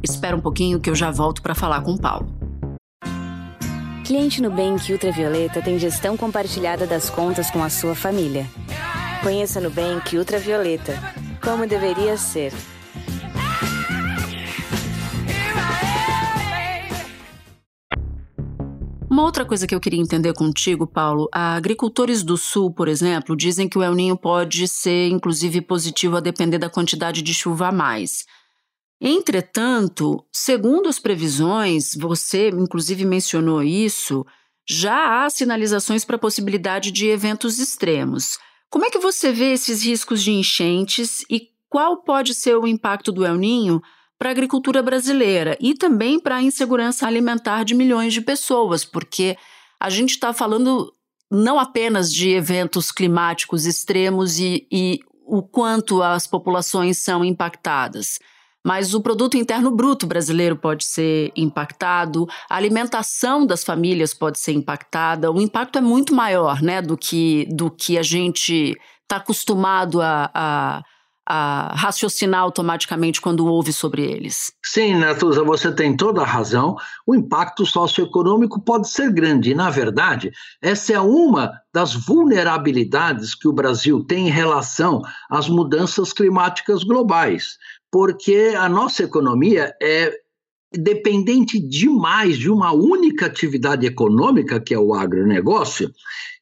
Espera 0.03 0.37
um 0.37 0.41
pouquinho 0.41 0.81
que 0.81 0.91
eu 0.91 0.95
já 0.95 1.11
volto 1.11 1.43
para 1.43 1.55
falar 1.55 1.81
com 1.83 1.93
o 1.93 2.01
Paulo. 2.01 2.29
Cliente 4.05 4.41
Nubank 4.41 4.91
Ultravioleta 4.91 5.61
tem 5.61 5.79
gestão 5.79 6.17
compartilhada 6.17 6.87
das 6.87 7.11
contas 7.11 7.51
com 7.51 7.63
a 7.63 7.69
sua 7.69 7.95
família. 7.95 8.47
Conheça 9.23 9.61
Nubank 9.61 10.17
Ultravioleta, 10.17 10.95
como 11.43 11.67
deveria 11.67 12.17
ser. 12.17 12.53
Uma 19.11 19.25
outra 19.25 19.45
coisa 19.45 19.67
que 19.67 19.75
eu 19.75 19.81
queria 19.81 20.01
entender 20.01 20.33
contigo, 20.35 20.87
Paulo, 20.87 21.29
agricultores 21.33 22.23
do 22.23 22.37
sul, 22.37 22.73
por 22.73 22.87
exemplo, 22.87 23.37
dizem 23.37 23.69
que 23.69 23.77
o 23.77 23.83
El 23.83 23.95
Ninho 23.95 24.17
pode 24.17 24.69
ser 24.69 25.09
inclusive 25.09 25.61
positivo 25.61 26.17
a 26.17 26.21
depender 26.21 26.59
da 26.59 26.71
quantidade 26.71 27.21
de 27.21 27.35
chuva 27.35 27.69
a 27.69 27.73
mais. 27.73 28.25
Entretanto, 29.01 30.25
segundo 30.33 30.89
as 30.89 31.01
previsões, 31.01 31.95
você 31.97 32.51
inclusive 32.51 33.05
mencionou 33.05 33.65
isso, 33.65 34.25
já 34.69 35.25
há 35.25 35.31
sinalizações 35.31 36.05
para 36.05 36.15
a 36.15 36.21
possibilidade 36.21 36.93
de 36.93 37.09
eventos 37.09 37.59
extremos. 37.59 38.39
Como 38.71 38.85
é 38.85 38.91
que 38.91 38.99
você 38.99 39.33
vê 39.33 39.53
esses 39.53 39.83
riscos 39.83 40.23
de 40.23 40.31
enchentes 40.31 41.25
e 41.31 41.49
qual 41.69 42.03
pode 42.03 42.35
ser 42.35 42.57
o 42.57 42.67
impacto 42.67 43.11
do 43.11 43.25
El 43.25 43.37
Ninho 43.37 43.83
para 44.19 44.29
a 44.29 44.33
agricultura 44.33 44.83
brasileira 44.83 45.57
e 45.61 45.75
também 45.75 46.19
para 46.21 46.37
a 46.37 46.43
insegurança 46.43 47.07
alimentar 47.07 47.65
de 47.65 47.75
milhões 47.75 48.13
de 48.13 48.21
pessoas? 48.21 48.85
Porque 48.85 49.37
a 49.81 49.89
gente 49.89 50.11
está 50.11 50.33
falando 50.33 50.93
não 51.31 51.59
apenas 51.59 52.13
de 52.13 52.31
eventos 52.31 52.91
climáticos 52.91 53.67
extremos 53.67 54.39
e, 54.39 54.67
e 54.73 54.99
o 55.25 55.43
quanto 55.43 56.03
as 56.03 56.27
populações 56.27 56.99
são 56.99 57.25
impactadas. 57.25 58.19
Mas 58.65 58.93
o 58.93 59.01
produto 59.01 59.37
interno 59.37 59.71
bruto 59.71 60.07
brasileiro 60.07 60.57
pode 60.57 60.85
ser 60.85 61.33
impactado, 61.37 62.27
a 62.51 62.57
alimentação 62.57 63.47
das 63.47 63.65
famílias 63.65 64.13
pode 64.13 64.39
ser 64.39 64.53
impactada. 64.53 65.31
O 65.31 65.41
impacto 65.41 65.79
é 65.79 65.81
muito 65.81 66.15
maior, 66.15 66.61
né, 66.61 66.83
do 66.83 66.97
que 66.97 67.47
do 67.51 67.71
que 67.71 67.97
a 67.97 68.03
gente 68.03 68.77
está 69.03 69.17
acostumado 69.17 70.03
a, 70.03 70.31
a 70.35 70.83
a 71.29 71.75
raciocinar 71.75 72.41
automaticamente 72.41 73.21
quando 73.21 73.47
ouve 73.47 73.73
sobre 73.73 74.03
eles. 74.03 74.53
Sim, 74.65 74.95
Natuza, 74.95 75.45
você 75.45 75.71
tem 75.71 75.97
toda 75.97 76.23
a 76.23 76.27
razão. 76.27 76.77
O 77.07 77.15
impacto 77.15 77.67
socioeconômico 77.67 78.61
pode 78.61 78.89
ser 78.89 79.13
grande. 79.13 79.51
E, 79.51 79.55
na 79.55 79.69
verdade, 79.69 80.33
essa 80.63 80.95
é 80.95 81.01
uma 81.01 81.53
das 81.73 81.95
vulnerabilidades 81.95 83.35
que 83.35 83.47
o 83.47 83.53
Brasil 83.53 84.03
tem 84.05 84.29
em 84.29 84.31
relação 84.31 85.03
às 85.31 85.49
mudanças 85.49 86.13
climáticas 86.13 86.83
globais 86.83 87.59
porque 87.91 88.55
a 88.57 88.69
nossa 88.69 89.03
economia 89.03 89.75
é 89.81 90.13
dependente 90.73 91.59
demais 91.59 92.37
de 92.37 92.51
uma 92.51 92.73
única 92.73 93.27
atividade 93.27 93.87
econômica, 93.87 94.61
que 94.61 94.75
é 94.75 94.79
o 94.79 94.93
agronegócio, 94.93 95.91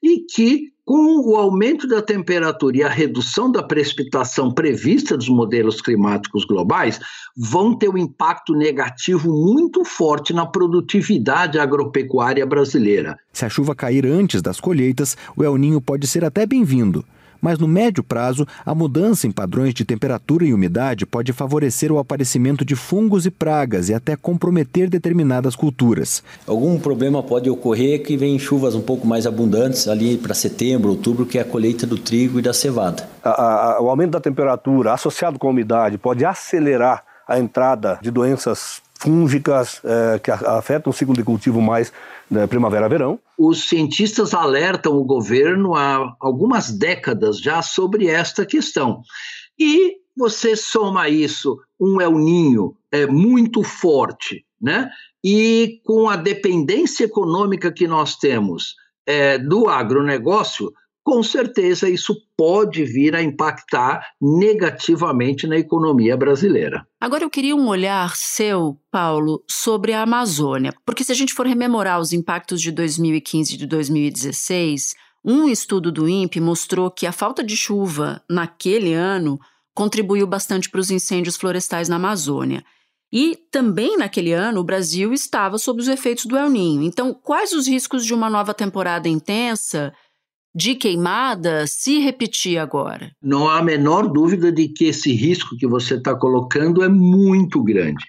e 0.03 0.21
que, 0.21 0.73
com 0.87 1.19
o 1.29 1.35
aumento 1.35 1.89
da 1.89 2.01
temperatura 2.01 2.77
e 2.77 2.83
a 2.85 2.89
redução 2.89 3.51
da 3.51 3.61
precipitação 3.61 4.55
prevista 4.55 5.17
dos 5.17 5.29
modelos 5.29 5.81
climáticos 5.81 6.45
globais, 6.45 7.01
vão 7.37 7.77
ter 7.77 7.89
um 7.89 7.99
impacto 7.99 8.55
negativo 8.55 9.33
muito 9.33 9.85
forte 9.85 10.33
na 10.33 10.47
produtividade 10.47 11.59
agropecuária 11.59 12.47
brasileira. 12.47 13.19
Se 13.33 13.45
a 13.45 13.49
chuva 13.49 13.75
cair 13.75 14.07
antes 14.07 14.41
das 14.41 14.61
colheitas, 14.61 15.17
o 15.37 15.43
El 15.43 15.57
Ninho 15.57 15.81
pode 15.81 16.07
ser 16.07 16.25
até 16.25 16.47
bem-vindo 16.47 17.05
mas 17.41 17.59
no 17.59 17.69
médio 17.69 18.03
prazo, 18.03 18.47
a 18.65 18.75
mudança 18.75 19.27
em 19.27 19.31
padrões 19.31 19.75
de 19.75 19.85
temperatura 19.85 20.45
e 20.45 20.55
umidade 20.55 21.07
pode 21.07 21.33
favorecer 21.33 21.93
o 21.93 21.99
aparecimento 21.99 22.65
de 22.65 22.75
fungos 22.75 23.27
e 23.27 23.31
pragas 23.31 23.89
e 23.89 23.95
até 23.95 24.17
comprometer 24.17 24.89
determinadas 24.89 25.57
culturas. 25.57 26.23
Algum 26.47 26.79
problema 26.79 27.23
pode 27.23 27.49
ocorrer 27.51 28.03
que 28.03 28.17
vem 28.17 28.39
chuvas 28.39 28.75
um 28.75 28.81
pouco 28.81 29.07
mais 29.07 29.27
abundantes 29.27 29.89
ali 29.89 30.17
para 30.17 30.35
setembro, 30.35 30.91
outubro, 30.91 31.27
que 31.27 31.39
é 31.39 31.43
a 31.43 31.45
colheita 31.45 31.87
do 31.87 31.99
trigo 31.99 32.39
e 32.39 32.43
da 32.43 32.53
cevada. 32.53 33.09
A, 33.23 33.31
a, 33.77 33.83
o 33.83 33.91
aumento 33.91 34.13
da 34.13 34.21
temperatura 34.21 34.93
associado 34.93 35.39
com 35.39 35.49
a 35.49 35.51
umidade 35.51 35.99
pode 35.99 36.25
acelerar 36.25 37.05
a 37.27 37.39
entrada 37.39 37.99
de 38.01 38.11
doenças 38.11 38.81
fúngicas 38.99 39.81
é, 39.85 40.19
que 40.19 40.31
afetam 40.31 40.91
o 40.91 40.95
ciclo 40.95 41.15
de 41.15 41.23
cultivo 41.23 41.61
mais 41.61 41.93
né, 42.31 42.47
primavera-verão. 42.47 43.19
Os 43.39 43.69
cientistas 43.69 44.35
alertam 44.35 44.97
o 44.97 45.05
governo 45.05 45.75
há 45.75 46.17
algumas 46.21 46.71
décadas 46.71 47.39
já 47.39 47.63
sobre 47.63 48.09
esta 48.09 48.45
questão. 48.45 49.03
E 49.59 49.97
você 50.17 50.57
soma 50.57 51.09
isso 51.09 51.59
um 51.79 52.01
El 52.01 52.13
Ninho 52.13 52.75
é, 52.91 53.07
muito 53.07 53.63
forte, 53.63 54.45
né? 54.61 54.91
E 55.23 55.81
com 55.85 56.09
a 56.09 56.17
dependência 56.17 57.05
econômica 57.05 57.71
que 57.71 57.87
nós 57.87 58.17
temos 58.17 58.75
é, 59.07 59.39
do 59.39 59.69
agronegócio, 59.69 60.73
com 61.07 61.23
certeza 61.23 61.89
isso 61.89 62.17
pode 62.37 62.85
vir 62.85 63.15
a 63.15 63.23
impactar 63.23 64.05
negativamente 64.21 65.47
na 65.47 65.57
economia 65.57 66.17
brasileira. 66.17 66.85
Agora 67.01 67.23
eu 67.23 67.31
queria 67.31 67.55
um 67.55 67.69
olhar 67.69 68.17
seu, 68.17 68.77
Paulo, 68.91 69.41
sobre 69.49 69.93
a 69.93 70.03
Amazônia, 70.03 70.75
porque 70.85 71.05
se 71.05 71.13
a 71.13 71.15
gente 71.15 71.33
for 71.33 71.47
rememorar 71.47 72.01
os 72.01 72.13
impactos 72.13 72.61
de 72.61 72.73
2015 72.73 73.55
e 73.55 73.57
de 73.57 73.67
2016, 73.69 74.97
um 75.25 75.49
estudo 75.49 75.93
do 75.93 76.09
INPE 76.09 76.41
mostrou 76.41 76.91
que 76.91 77.07
a 77.07 77.13
falta 77.13 77.45
de 77.45 77.57
chuva 77.57 78.21
naquele 78.29 78.93
ano 78.93 79.39
contribuiu 79.73 80.27
bastante 80.27 80.69
para 80.69 80.81
os 80.81 80.91
incêndios 80.91 81.37
florestais 81.37 81.89
na 81.89 81.95
Amazônia. 81.95 82.65
E 83.13 83.39
também 83.53 83.97
naquele 83.97 84.33
ano 84.33 84.59
o 84.59 84.65
Brasil 84.65 85.13
estava 85.13 85.57
sob 85.57 85.81
os 85.81 85.87
efeitos 85.87 86.27
do 86.27 86.37
El 86.37 86.51
Ninho. 86.51 86.83
Então, 86.83 87.15
quais 87.15 87.53
os 87.53 87.69
riscos 87.69 88.05
de 88.05 88.13
uma 88.13 88.29
nova 88.29 88.53
temporada 88.53 89.09
intensa 89.09 89.95
de 90.57 90.75
queimada 90.75 91.67
se 91.67 91.99
repetir 91.99 92.57
agora? 92.57 93.13
Não 93.23 93.47
há 93.47 93.59
a 93.59 93.63
menor 93.63 94.09
dúvida 94.11 94.51
de 94.51 94.69
que 94.69 94.87
esse 94.87 95.13
risco 95.13 95.55
que 95.59 95.67
você 95.67 95.97
está 95.97 96.15
colocando 96.15 96.83
é 96.83 96.89
muito 96.89 97.63
grande. 97.63 98.03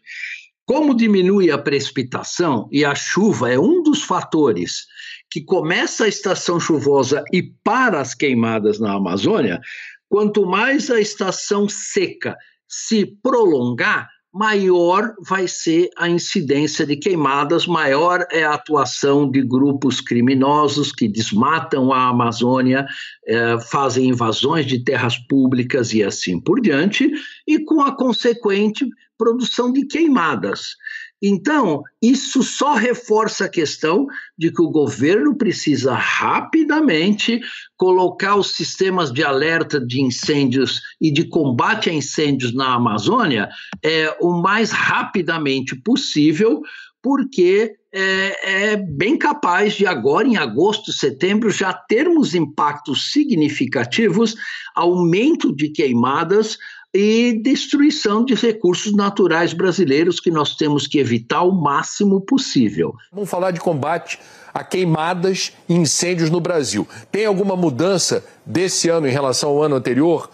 Como 0.65 0.95
diminui 0.95 1.51
a 1.51 1.57
precipitação 1.57 2.69
e 2.71 2.85
a 2.85 2.95
chuva 2.95 3.51
é 3.51 3.59
um 3.59 3.83
dos 3.83 4.01
fatores 4.01 4.85
que 5.29 5.43
começa 5.43 6.05
a 6.05 6.07
estação 6.07 6.57
chuvosa 6.57 7.21
e 7.33 7.43
para 7.65 7.99
as 7.99 8.13
queimadas 8.13 8.79
na 8.79 8.93
Amazônia, 8.93 9.59
quanto 10.07 10.45
mais 10.45 10.89
a 10.89 11.01
estação 11.01 11.67
seca 11.67 12.33
se 12.65 13.05
prolongar, 13.21 14.07
maior 14.38 15.15
vai 15.20 15.48
ser 15.48 15.89
a 15.98 16.08
incidência 16.08 16.86
de 16.86 16.96
queimadas, 16.96 17.65
maior 17.65 18.25
é 18.32 18.44
a 18.44 18.53
atuação 18.53 19.29
de 19.29 19.41
grupos 19.41 20.00
criminosos 20.00 20.91
que 20.91 21.08
desmatam 21.08 21.91
a 21.91 22.10
Amazônia, 22.10 22.86
eh, 23.25 23.58
fazem 23.60 24.10
invasões 24.10 24.65
de 24.65 24.84
terras 24.84 25.17
públicas 25.17 25.91
e 25.91 26.03
assim 26.03 26.39
por 26.39 26.62
diante, 26.62 27.12
e 27.48 27.60
com 27.65 27.82
a 27.82 27.96
consequente 27.96 28.88
produção 29.17 29.74
de 29.74 29.86
queimadas. 29.86 30.75
Então, 31.21 31.81
isso 32.01 32.43
só 32.43 32.75
reforça 32.75 33.45
a 33.45 33.50
questão 33.50 34.05
de 34.38 34.51
que 34.51 34.62
o 34.62 34.69
governo 34.69 35.36
precisa 35.36 35.95
rapidamente 35.95 37.39
colocar 37.75 38.36
os 38.36 38.51
sistemas 38.51 39.12
de 39.12 39.24
alerta 39.24 39.79
de 39.79 40.00
incêndios 40.00 40.81
e 41.01 41.12
de 41.12 41.27
combate 41.27 41.89
a 41.89 41.93
incêndios 41.93 42.53
na 42.53 42.75
Amazônia 42.75 43.50
é, 43.83 44.15
o 44.21 44.33
mais 44.41 44.71
rapidamente 44.71 45.75
possível, 45.75 46.62
porque 47.01 47.74
é, 47.91 48.74
é, 48.74 48.75
bem 48.75 49.17
capaz 49.17 49.74
de 49.74 49.88
agora, 49.88 50.27
em 50.27 50.38
agosto, 50.38 50.91
setembro, 50.91 51.50
já 51.50 51.74
termos 51.74 52.36
impactos 52.36 53.12
significativos, 53.12 54.36
aumento 54.75 55.55
de 55.55 55.69
queimadas, 55.69 56.57
e 56.94 57.39
destruição 57.41 58.24
de 58.24 58.34
recursos 58.34 58.94
naturais 58.94 59.53
brasileiros 59.53 60.20
que 60.20 60.32
nós 60.32 60.56
temos 60.56 60.88
que 60.88 61.00
evitar 61.00 61.44
o 61.44 61.51
máximo 61.51 62.22
possível. 62.22 62.94
Vamos 63.12 63.29
falar 63.29 63.51
de 63.51 63.60
combate 63.60 64.20
a 64.53 64.63
queimadas 64.63 65.53
e 65.70 65.75
incêndios 65.75 66.29
no 66.29 66.39
Brasil. 66.39 66.88
Tem 67.12 67.25
alguma 67.25 67.56
mudança 67.56 68.25
desse 68.46 68.89
ano 68.89 69.08
em 69.08 69.12
relação 69.12 69.50
ao 69.50 69.62
ano 69.62 69.75
anterior? 69.75 70.29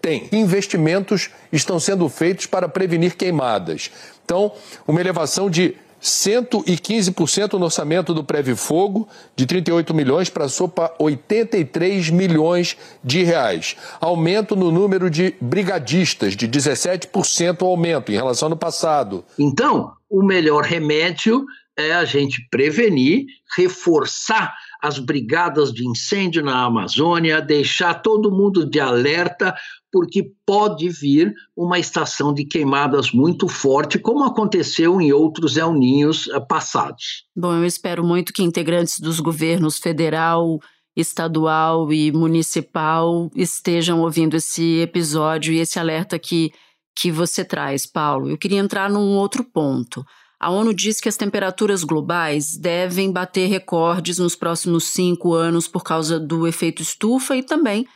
Tem. 0.00 0.28
Investimentos 0.30 1.30
estão 1.50 1.80
sendo 1.80 2.08
feitos 2.08 2.46
para 2.46 2.68
prevenir 2.68 3.16
queimadas. 3.16 3.90
Então, 4.24 4.52
uma 4.86 5.00
elevação 5.00 5.48
de 5.50 5.74
115% 6.04 7.54
no 7.54 7.64
orçamento 7.64 8.12
do 8.12 8.22
Preve 8.22 8.54
Fogo, 8.54 9.08
de 9.34 9.46
38 9.46 9.94
milhões 9.94 10.28
para 10.28 10.44
para 10.68 10.94
83 10.98 12.10
milhões 12.10 12.76
de 13.02 13.22
reais. 13.22 13.74
Aumento 13.98 14.54
no 14.54 14.70
número 14.70 15.08
de 15.08 15.34
brigadistas, 15.40 16.36
de 16.36 16.46
17% 16.46 17.62
aumento 17.62 18.12
em 18.12 18.16
relação 18.16 18.46
ao 18.46 18.52
ano 18.52 18.58
passado. 18.58 19.24
Então, 19.38 19.92
o 20.10 20.22
melhor 20.22 20.62
remédio 20.64 21.46
é 21.76 21.92
a 21.92 22.04
gente 22.04 22.46
prevenir, 22.50 23.24
reforçar 23.56 24.54
as 24.82 24.98
brigadas 24.98 25.72
de 25.72 25.88
incêndio 25.88 26.44
na 26.44 26.62
Amazônia, 26.64 27.40
deixar 27.40 27.94
todo 27.94 28.30
mundo 28.30 28.68
de 28.68 28.78
alerta, 28.78 29.54
porque 29.94 30.32
pode 30.44 30.88
vir 30.88 31.32
uma 31.56 31.78
estação 31.78 32.34
de 32.34 32.44
queimadas 32.44 33.12
muito 33.12 33.46
forte, 33.46 33.96
como 33.96 34.24
aconteceu 34.24 35.00
em 35.00 35.12
outros 35.12 35.56
El 35.56 35.72
Ninhos 35.72 36.26
eh, 36.26 36.40
passados. 36.40 37.22
Bom, 37.36 37.54
eu 37.54 37.64
espero 37.64 38.02
muito 38.02 38.32
que 38.32 38.42
integrantes 38.42 38.98
dos 38.98 39.20
governos 39.20 39.78
federal, 39.78 40.58
estadual 40.96 41.92
e 41.92 42.10
municipal 42.10 43.30
estejam 43.36 44.00
ouvindo 44.00 44.34
esse 44.34 44.80
episódio 44.80 45.54
e 45.54 45.60
esse 45.60 45.78
alerta 45.78 46.18
que, 46.18 46.50
que 46.98 47.12
você 47.12 47.44
traz, 47.44 47.86
Paulo. 47.86 48.28
Eu 48.28 48.36
queria 48.36 48.58
entrar 48.58 48.90
num 48.90 49.16
outro 49.16 49.44
ponto. 49.44 50.04
A 50.40 50.50
ONU 50.50 50.74
diz 50.74 51.00
que 51.00 51.08
as 51.08 51.16
temperaturas 51.16 51.84
globais 51.84 52.56
devem 52.56 53.12
bater 53.12 53.48
recordes 53.48 54.18
nos 54.18 54.34
próximos 54.34 54.88
cinco 54.88 55.34
anos 55.34 55.68
por 55.68 55.84
causa 55.84 56.18
do 56.18 56.48
efeito 56.48 56.82
estufa 56.82 57.36
e 57.36 57.44
também 57.44 57.86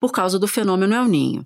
por 0.00 0.12
causa 0.12 0.38
do 0.38 0.48
fenômeno 0.48 0.94
El 0.94 1.06
Ninho. 1.06 1.44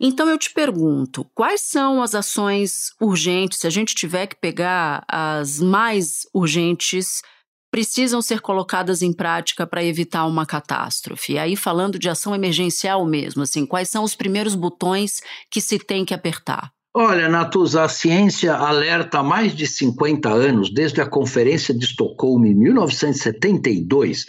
Então 0.00 0.28
eu 0.28 0.36
te 0.36 0.52
pergunto, 0.52 1.24
quais 1.34 1.62
são 1.62 2.02
as 2.02 2.14
ações 2.14 2.90
urgentes, 3.00 3.60
se 3.60 3.66
a 3.66 3.70
gente 3.70 3.94
tiver 3.94 4.26
que 4.26 4.36
pegar 4.36 5.02
as 5.08 5.58
mais 5.58 6.26
urgentes, 6.34 7.22
precisam 7.70 8.20
ser 8.20 8.40
colocadas 8.40 9.00
em 9.00 9.12
prática 9.12 9.66
para 9.66 9.82
evitar 9.82 10.26
uma 10.26 10.44
catástrofe? 10.44 11.32
E 11.32 11.38
aí 11.38 11.56
falando 11.56 11.98
de 11.98 12.10
ação 12.10 12.34
emergencial 12.34 13.06
mesmo, 13.06 13.42
assim, 13.42 13.64
quais 13.64 13.88
são 13.88 14.04
os 14.04 14.14
primeiros 14.14 14.54
botões 14.54 15.22
que 15.50 15.62
se 15.62 15.78
tem 15.78 16.04
que 16.04 16.12
apertar? 16.12 16.75
Olha, 16.98 17.28
Natuza, 17.28 17.84
a 17.84 17.90
ciência 17.90 18.54
alerta 18.54 19.18
há 19.18 19.22
mais 19.22 19.54
de 19.54 19.66
50 19.66 20.30
anos, 20.30 20.72
desde 20.72 20.98
a 20.98 21.06
Conferência 21.06 21.74
de 21.74 21.84
Estocolmo 21.84 22.46
em 22.46 22.54
1972, 22.54 24.24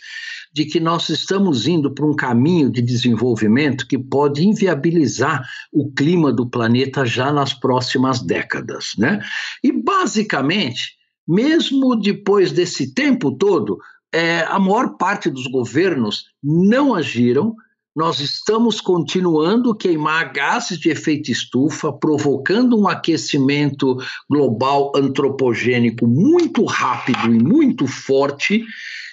de 0.53 0.65
que 0.65 0.77
nós 0.77 1.07
estamos 1.07 1.65
indo 1.65 1.93
para 1.93 2.05
um 2.05 2.13
caminho 2.13 2.69
de 2.69 2.81
desenvolvimento 2.81 3.87
que 3.87 3.97
pode 3.97 4.45
inviabilizar 4.45 5.47
o 5.71 5.89
clima 5.93 6.29
do 6.29 6.45
planeta 6.45 7.05
já 7.05 7.31
nas 7.31 7.53
próximas 7.53 8.21
décadas. 8.21 8.95
Né? 8.97 9.21
E, 9.63 9.71
basicamente, 9.71 10.91
mesmo 11.25 11.95
depois 11.95 12.51
desse 12.51 12.93
tempo 12.93 13.31
todo, 13.31 13.77
é, 14.13 14.41
a 14.41 14.59
maior 14.59 14.97
parte 14.97 15.29
dos 15.29 15.47
governos 15.47 16.25
não 16.43 16.93
agiram 16.93 17.55
nós 17.97 18.19
estamos 18.19 18.79
continuando 18.79 19.73
queimar 19.73 20.31
gases 20.31 20.77
de 20.77 20.91
efeito 20.91 21.31
estufa, 21.31 21.91
provocando 21.91 22.79
um 22.79 22.87
aquecimento 22.87 23.97
global 24.29 24.91
antropogênico 24.95 26.05
muito 26.05 26.63
rápido 26.63 27.25
e 27.25 27.43
muito 27.43 27.87
forte, 27.87 28.63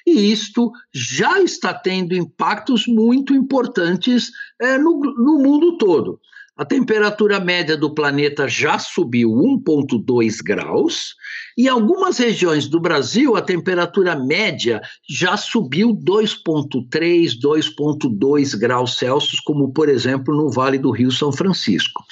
e 0.06 0.30
isto 0.30 0.70
já 0.92 1.40
está 1.40 1.72
tendo 1.72 2.14
impactos 2.14 2.86
muito 2.86 3.32
importantes 3.32 4.30
é, 4.60 4.76
no, 4.76 5.00
no 5.00 5.38
mundo 5.38 5.78
todo. 5.78 6.20
A 6.54 6.66
temperatura 6.66 7.40
média 7.40 7.78
do 7.78 7.94
planeta 7.94 8.46
já 8.46 8.78
subiu 8.78 9.30
1,2 9.30 10.42
graus, 10.44 11.16
em 11.56 11.68
algumas 11.68 12.18
regiões 12.18 12.66
do 12.66 12.80
Brasil, 12.80 13.36
a 13.36 13.42
temperatura 13.42 14.16
média 14.16 14.80
já 15.08 15.36
subiu 15.36 15.94
2,3, 15.94 17.38
2,2 17.40 18.58
graus 18.58 18.98
Celsius, 18.98 19.40
como 19.40 19.72
por 19.72 19.88
exemplo 19.88 20.34
no 20.34 20.50
Vale 20.50 20.78
do 20.78 20.90
Rio 20.90 21.12
São 21.12 21.32
Francisco. 21.32 22.02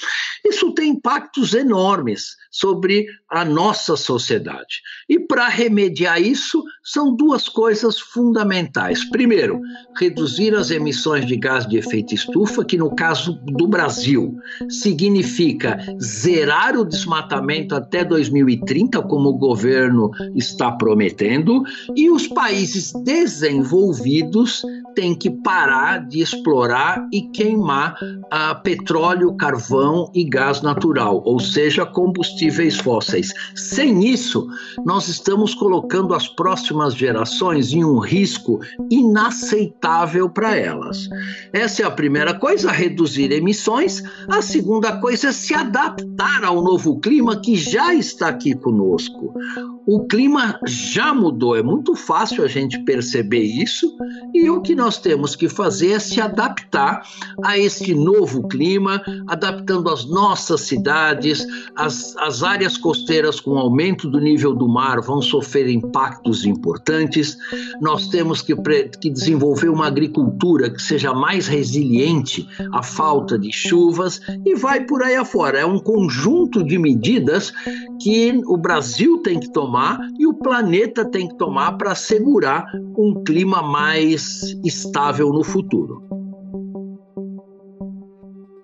Isso 0.45 0.73
tem 0.73 0.91
impactos 0.91 1.55
enormes 1.55 2.37
sobre 2.51 3.07
a 3.31 3.45
nossa 3.45 3.97
sociedade. 3.97 4.83
E 5.09 5.19
para 5.19 5.49
remediar 5.49 6.21
isso, 6.21 6.63
são 6.85 7.15
duas 7.15 7.49
coisas 7.49 7.99
fundamentais. 7.99 9.05
Primeiro, 9.11 9.61
reduzir 9.99 10.55
as 10.55 10.71
emissões 10.71 11.27
de 11.27 11.37
gás 11.37 11.67
de 11.67 11.79
efeito 11.79 12.15
estufa, 12.15 12.65
que 12.65 12.77
no 12.77 12.95
caso 12.95 13.33
do 13.45 13.67
Brasil 13.67 14.37
significa 14.69 15.79
zerar 16.01 16.77
o 16.77 16.85
desmatamento 16.85 17.75
até 17.75 18.05
2030, 18.05 19.01
como 19.03 19.32
o 19.33 19.39
governo 19.39 20.11
está 20.35 20.71
prometendo, 20.71 21.63
e 21.97 22.11
os 22.11 22.29
países 22.29 22.93
desenvolvidos 23.05 24.63
têm 24.95 25.15
que 25.15 25.31
parar 25.31 26.07
de 26.07 26.21
explorar 26.21 27.07
e 27.13 27.23
queimar 27.23 27.97
ah, 28.31 28.55
petróleo, 28.55 29.35
carvão 29.37 30.11
e 30.15 30.25
gás 30.25 30.61
natural, 30.61 31.23
ou 31.25 31.41
seja, 31.41 31.87
combustíveis 31.87 32.77
fósseis. 32.77 33.33
Sem 33.55 34.07
isso, 34.07 34.47
nós 34.85 35.09
estamos 35.09 35.55
colocando 35.55 36.15
as 36.15 36.29
próximas 36.29 36.95
gerações 36.95 37.73
em 37.73 37.85
um 37.85 37.99
risco 37.99 38.61
inaceitável 38.91 40.29
para 40.29 40.57
elas. 40.57 41.09
Essa 41.53 41.83
é 41.83 41.87
a 41.87 41.91
primeira 41.91 42.35
coisa, 42.35 42.71
reduzir 42.71 43.33
emissões. 43.33 44.03
A 44.29 44.43
segunda 44.43 44.99
coisa 44.99 45.29
é 45.29 45.33
se 45.33 45.55
adaptar 45.55 46.45
ao 46.45 46.63
novo 46.63 46.99
clima 47.01 47.41
que 47.41 47.57
já 47.57 47.95
está 47.95 48.29
aqui 48.29 48.55
conosco. 48.55 49.22
Ibu. 49.23 49.82
O 49.87 50.07
clima 50.07 50.61
já 50.65 51.13
mudou, 51.13 51.57
é 51.57 51.63
muito 51.63 51.97
fácil 51.97 52.45
a 52.45 52.49
gente 52.49 52.79
perceber 52.85 53.43
isso, 53.43 53.97
e 54.33 54.49
o 54.49 54.61
que 54.61 54.77
nós 54.77 54.99
temos 54.99 55.35
que 55.35 55.49
fazer 55.49 55.93
é 55.93 55.99
se 55.99 56.21
adaptar 56.21 57.03
a 57.45 57.59
este 57.59 57.93
novo 57.93 58.47
clima, 58.47 59.03
adaptando 59.27 59.91
as 59.91 60.05
nossas 60.09 60.63
cidades, 60.63 61.45
as, 61.75 62.17
as 62.19 62.45
áreas 62.45 62.77
costeiras 62.77 63.41
com 63.41 63.59
aumento 63.59 64.09
do 64.09 64.21
nível 64.21 64.55
do 64.55 64.69
mar 64.69 65.01
vão 65.01 65.21
sofrer 65.21 65.69
impactos 65.69 66.45
importantes. 66.45 67.37
Nós 67.81 68.07
temos 68.07 68.41
que, 68.41 68.55
que 69.01 69.11
desenvolver 69.11 69.69
uma 69.69 69.87
agricultura 69.89 70.71
que 70.71 70.81
seja 70.81 71.13
mais 71.13 71.49
resiliente 71.49 72.49
à 72.73 72.83
falta 72.83 73.37
de 73.39 73.53
chuvas. 73.53 74.21
E 74.45 74.55
vai 74.55 74.85
por 74.85 75.03
aí 75.03 75.17
afora. 75.17 75.59
É 75.59 75.67
um 75.67 75.79
conjunto 75.79 76.63
de 76.63 76.79
medidas 76.79 77.53
que 78.01 78.41
o 78.47 78.57
Brasil 78.57 79.19
tem 79.19 79.41
que 79.41 79.53
tomar 79.53 79.72
e 80.19 80.27
o 80.27 80.35
planeta 80.35 81.05
tem 81.05 81.29
que 81.29 81.37
tomar 81.37 81.73
para 81.73 81.93
assegurar 81.93 82.65
um 82.97 83.23
clima 83.25 83.63
mais 83.63 84.43
estável 84.65 85.31
no 85.31 85.43
futuro. 85.43 86.03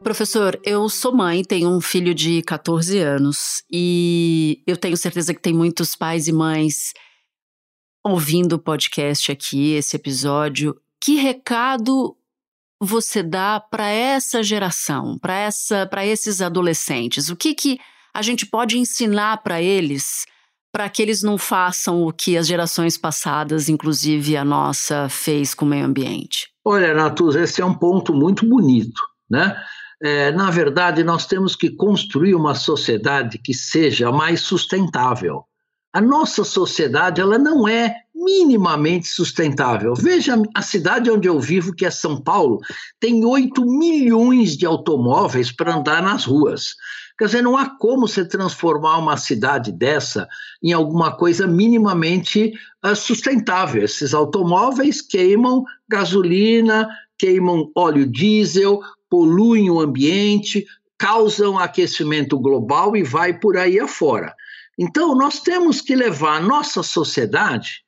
Professor, 0.03 0.59
eu 0.65 0.89
sou 0.89 1.15
mãe, 1.15 1.45
tenho 1.45 1.69
um 1.69 1.81
filho 1.81 2.15
de 2.15 2.41
14 2.43 2.99
anos 2.99 3.63
e 3.71 4.63
eu 4.67 4.77
tenho 4.77 4.97
certeza 4.97 5.35
que 5.35 5.41
tem 5.41 5.53
muitos 5.53 5.95
pais 5.95 6.27
e 6.27 6.33
mães 6.33 6.95
ouvindo 8.03 8.55
o 8.55 8.59
podcast 8.59 9.31
aqui, 9.31 9.73
esse 9.73 9.97
episódio. 9.97 10.75
Que 11.01 11.17
recado 11.17 12.17
você 12.81 13.23
dá 13.23 13.61
para 13.61 13.89
essa 13.89 14.43
geração, 14.43 15.19
para 15.19 15.37
essa, 15.37 15.87
para 15.87 16.07
esses 16.07 16.41
adolescentes? 16.41 17.29
O 17.29 17.37
que 17.37 17.55
que 17.55 17.79
a 18.15 18.23
gente 18.23 18.47
pode 18.47 18.79
ensinar 18.79 19.43
para 19.43 19.61
eles 19.61 20.25
para 20.73 20.89
que 20.89 21.03
eles 21.03 21.23
não 21.23 21.39
façam 21.39 22.03
o 22.03 22.13
que 22.13 22.37
as 22.37 22.47
gerações 22.47 22.97
passadas, 22.97 23.69
inclusive 23.69 24.37
a 24.37 24.45
nossa, 24.45 25.09
fez 25.09 25.55
com 25.55 25.65
o 25.65 25.69
meio 25.69 25.85
ambiente? 25.85 26.49
Olha, 26.65 26.95
Natus, 26.95 27.35
esse 27.35 27.63
é 27.63 27.65
um 27.65 27.75
ponto 27.75 28.13
muito 28.13 28.47
bonito, 28.47 29.01
né? 29.31 29.57
É, 30.01 30.31
na 30.31 30.51
verdade, 30.51 31.03
nós 31.03 31.27
temos 31.27 31.57
que 31.57 31.71
construir 31.71 32.35
uma 32.35 32.55
sociedade 32.55 33.39
que 33.39 33.53
seja 33.53 34.13
mais 34.13 34.41
sustentável. 34.43 35.45
A 35.93 36.01
nossa 36.01 36.45
sociedade 36.45 37.21
ela 37.21 37.39
não 37.39 37.67
é 37.67 37.97
minimamente 38.19 39.07
sustentável. 39.07 39.95
Veja 39.95 40.41
a 40.55 40.63
cidade 40.63 41.11
onde 41.11 41.29
eu 41.29 41.39
vivo, 41.39 41.75
que 41.75 41.87
é 41.87 41.91
São 41.91 42.21
Paulo, 42.21 42.61
tem 42.99 43.25
8 43.25 43.65
milhões 43.65 44.57
de 44.57 44.67
automóveis 44.67 45.53
para 45.53 45.77
andar 45.77 46.03
nas 46.03 46.25
ruas. 46.25 46.75
Quer 47.19 47.27
dizer, 47.27 47.43
não 47.43 47.57
há 47.57 47.69
como 47.79 48.07
você 48.07 48.25
transformar 48.25 48.99
uma 48.99 49.17
cidade 49.17 49.73
dessa 49.73 50.29
em 50.63 50.73
alguma 50.73 51.17
coisa 51.17 51.47
minimamente 51.47 52.53
uh, 52.85 52.95
sustentável. 52.95 53.85
Esses 53.85 54.15
automóveis 54.15 55.01
queimam 55.03 55.65
gasolina, 55.89 56.89
queimam 57.19 57.71
óleo 57.75 58.07
diesel, 58.07 58.81
poluem 59.11 59.69
o 59.69 59.81
ambiente, 59.81 60.65
causam 60.97 61.59
aquecimento 61.59 62.39
global 62.39 62.97
e 62.97 63.03
vai 63.03 63.39
por 63.39 63.57
aí 63.57 63.81
afora. 63.81 64.35
Então, 64.79 65.15
nós 65.17 65.41
temos 65.41 65.81
que 65.81 65.97
levar 65.97 66.37
a 66.37 66.41
nossa 66.41 66.85
sociedade 66.85 67.83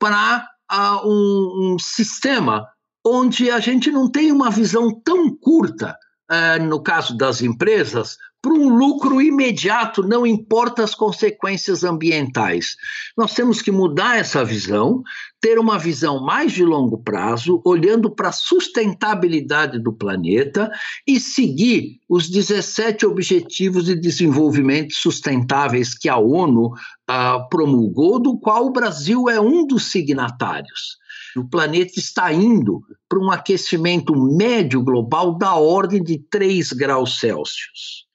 para 0.00 0.48
uh, 0.72 1.06
um, 1.06 1.74
um, 1.74 1.78
sistema 1.78 2.66
onde 3.06 3.50
a 3.50 3.60
gente 3.60 3.90
não 3.92 4.10
tem 4.10 4.32
uma 4.32 4.50
visão 4.50 4.92
tão 5.04 5.32
curta, 5.36 5.96
uh, 6.32 6.62
no 6.64 6.82
caso 6.82 7.16
das 7.16 7.42
empresas, 7.42 8.16
para 8.42 8.52
um 8.52 8.68
lucro 8.70 9.20
imediato, 9.20 10.02
não 10.02 10.26
importa 10.26 10.82
as 10.82 10.94
consequências 10.94 11.84
ambientais. 11.84 12.76
Nós 13.16 13.34
temos 13.34 13.60
que 13.60 13.70
mudar 13.70 14.16
essa 14.16 14.42
visão, 14.44 15.02
ter 15.40 15.58
uma 15.58 15.78
visão 15.78 16.24
mais 16.24 16.52
de 16.52 16.64
longo 16.64 16.98
prazo, 16.98 17.60
olhando 17.64 18.10
para 18.10 18.28
a 18.28 18.32
sustentabilidade 18.32 19.78
do 19.78 19.92
planeta 19.92 20.70
e 21.06 21.20
seguir 21.20 21.98
os 22.08 22.30
17 22.30 23.04
Objetivos 23.04 23.84
de 23.84 23.94
Desenvolvimento 23.94 24.94
Sustentáveis 24.94 25.94
que 25.94 26.08
a 26.08 26.16
ONU 26.16 26.72
ah, 27.06 27.46
promulgou, 27.50 28.18
do 28.18 28.38
qual 28.38 28.66
o 28.66 28.72
Brasil 28.72 29.28
é 29.28 29.38
um 29.40 29.66
dos 29.66 29.90
signatários. 29.90 30.98
O 31.36 31.44
planeta 31.44 31.98
está 31.98 32.32
indo 32.32 32.80
para 33.08 33.20
um 33.20 33.30
aquecimento 33.30 34.14
médio 34.16 34.82
global 34.82 35.36
da 35.36 35.54
ordem 35.54 36.02
de 36.02 36.18
3 36.18 36.72
graus 36.72 37.20
Celsius. 37.20 38.09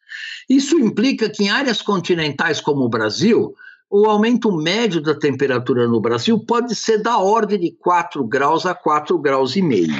Isso 0.50 0.80
implica 0.80 1.30
que 1.30 1.44
em 1.44 1.50
áreas 1.50 1.82
continentais 1.82 2.62
como 2.62 2.82
o 2.82 2.90
Brasil, 2.90 3.54
o 3.90 4.06
aumento 4.08 4.52
médio 4.52 5.02
da 5.02 5.14
temperatura 5.14 5.88
no 5.88 6.02
Brasil 6.02 6.40
pode 6.40 6.76
ser 6.76 7.02
da 7.02 7.18
ordem 7.18 7.60
de 7.60 7.72
4 7.72 8.26
graus 8.26 8.66
a 8.66 8.74
4 8.74 9.18
graus 9.20 9.56
e 9.56 9.62
meio. 9.62 9.96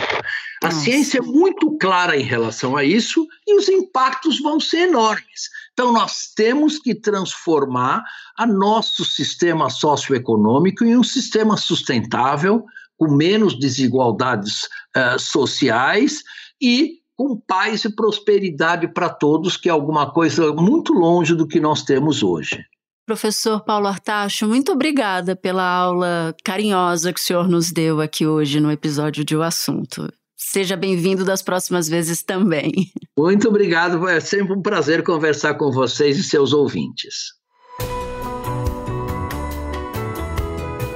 A 0.64 0.68
Nossa. 0.68 0.80
ciência 0.80 1.20
é 1.20 1.22
muito 1.22 1.78
clara 1.78 2.18
em 2.18 2.24
relação 2.24 2.76
a 2.76 2.84
isso 2.84 3.28
e 3.48 3.56
os 3.56 3.70
impactos 3.70 4.42
vão 4.42 4.60
ser 4.60 4.90
enormes. 4.90 5.50
Então, 5.74 5.92
nós 5.92 6.32
temos 6.36 6.80
que 6.80 6.96
transformar 6.96 8.04
a 8.38 8.48
nosso 8.48 9.06
sistema 9.06 9.70
socioeconômico 9.70 10.84
em 10.84 10.98
um 10.98 11.04
sistema 11.04 11.56
sustentável, 11.56 12.66
com 12.98 13.12
menos 13.12 13.60
desigualdades 13.60 14.64
uh, 14.64 15.20
sociais 15.20 16.24
e 16.62 17.02
com 17.18 17.36
paz 17.36 17.86
e 17.86 17.96
prosperidade 17.96 18.88
para 18.88 19.10
todos, 19.10 19.58
que 19.58 19.70
é 19.70 19.72
alguma 19.72 20.12
coisa 20.12 20.52
muito 20.54 20.94
longe 20.94 21.34
do 21.34 21.48
que 21.48 21.60
nós 21.60 21.84
temos 21.84 22.22
hoje. 22.24 22.64
Professor 23.06 23.64
Paulo 23.64 23.88
Artacho, 23.88 24.48
muito 24.48 24.72
obrigada 24.72 25.36
pela 25.36 25.64
aula 25.64 26.36
carinhosa 26.44 27.14
que 27.14 27.20
o 27.20 27.24
senhor 27.24 27.48
nos 27.48 27.72
deu 27.72 28.02
aqui 28.02 28.26
hoje 28.26 28.60
no 28.60 28.72
episódio 28.72 29.24
de 29.24 29.36
O 29.36 29.44
Assunto. 29.44 30.12
Seja 30.36 30.76
bem-vindo 30.76 31.24
das 31.24 31.42
próximas 31.42 31.88
vezes 31.88 32.24
também. 32.24 32.72
Muito 33.18 33.48
obrigado, 33.48 34.08
é 34.08 34.20
sempre 34.20 34.54
um 34.54 34.62
prazer 34.62 35.04
conversar 35.04 35.54
com 35.54 35.72
vocês 35.72 36.18
e 36.18 36.24
seus 36.24 36.52
ouvintes. 36.52 37.36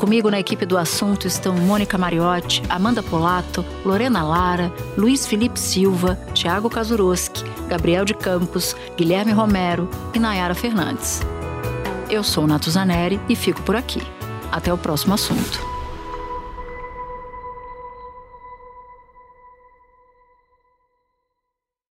Comigo 0.00 0.30
na 0.30 0.40
equipe 0.40 0.64
do 0.64 0.78
assunto 0.78 1.26
estão 1.26 1.54
Mônica 1.54 1.98
Mariotti, 1.98 2.62
Amanda 2.70 3.02
Polato, 3.02 3.62
Lorena 3.84 4.22
Lara, 4.22 4.72
Luiz 4.96 5.26
Felipe 5.26 5.60
Silva, 5.60 6.18
Tiago 6.32 6.70
Kazuroski, 6.70 7.44
Gabriel 7.68 8.06
de 8.06 8.14
Campos, 8.14 8.74
Guilherme 8.96 9.32
Romero 9.32 9.86
e 10.14 10.18
Nayara 10.18 10.54
Fernandes. 10.54 11.20
Eu 12.08 12.24
sou 12.24 12.46
Nato 12.46 12.70
Zaneri 12.70 13.20
e 13.28 13.36
fico 13.36 13.60
por 13.60 13.76
aqui. 13.76 14.00
Até 14.50 14.72
o 14.72 14.78
próximo 14.78 15.12
assunto. 15.12 15.69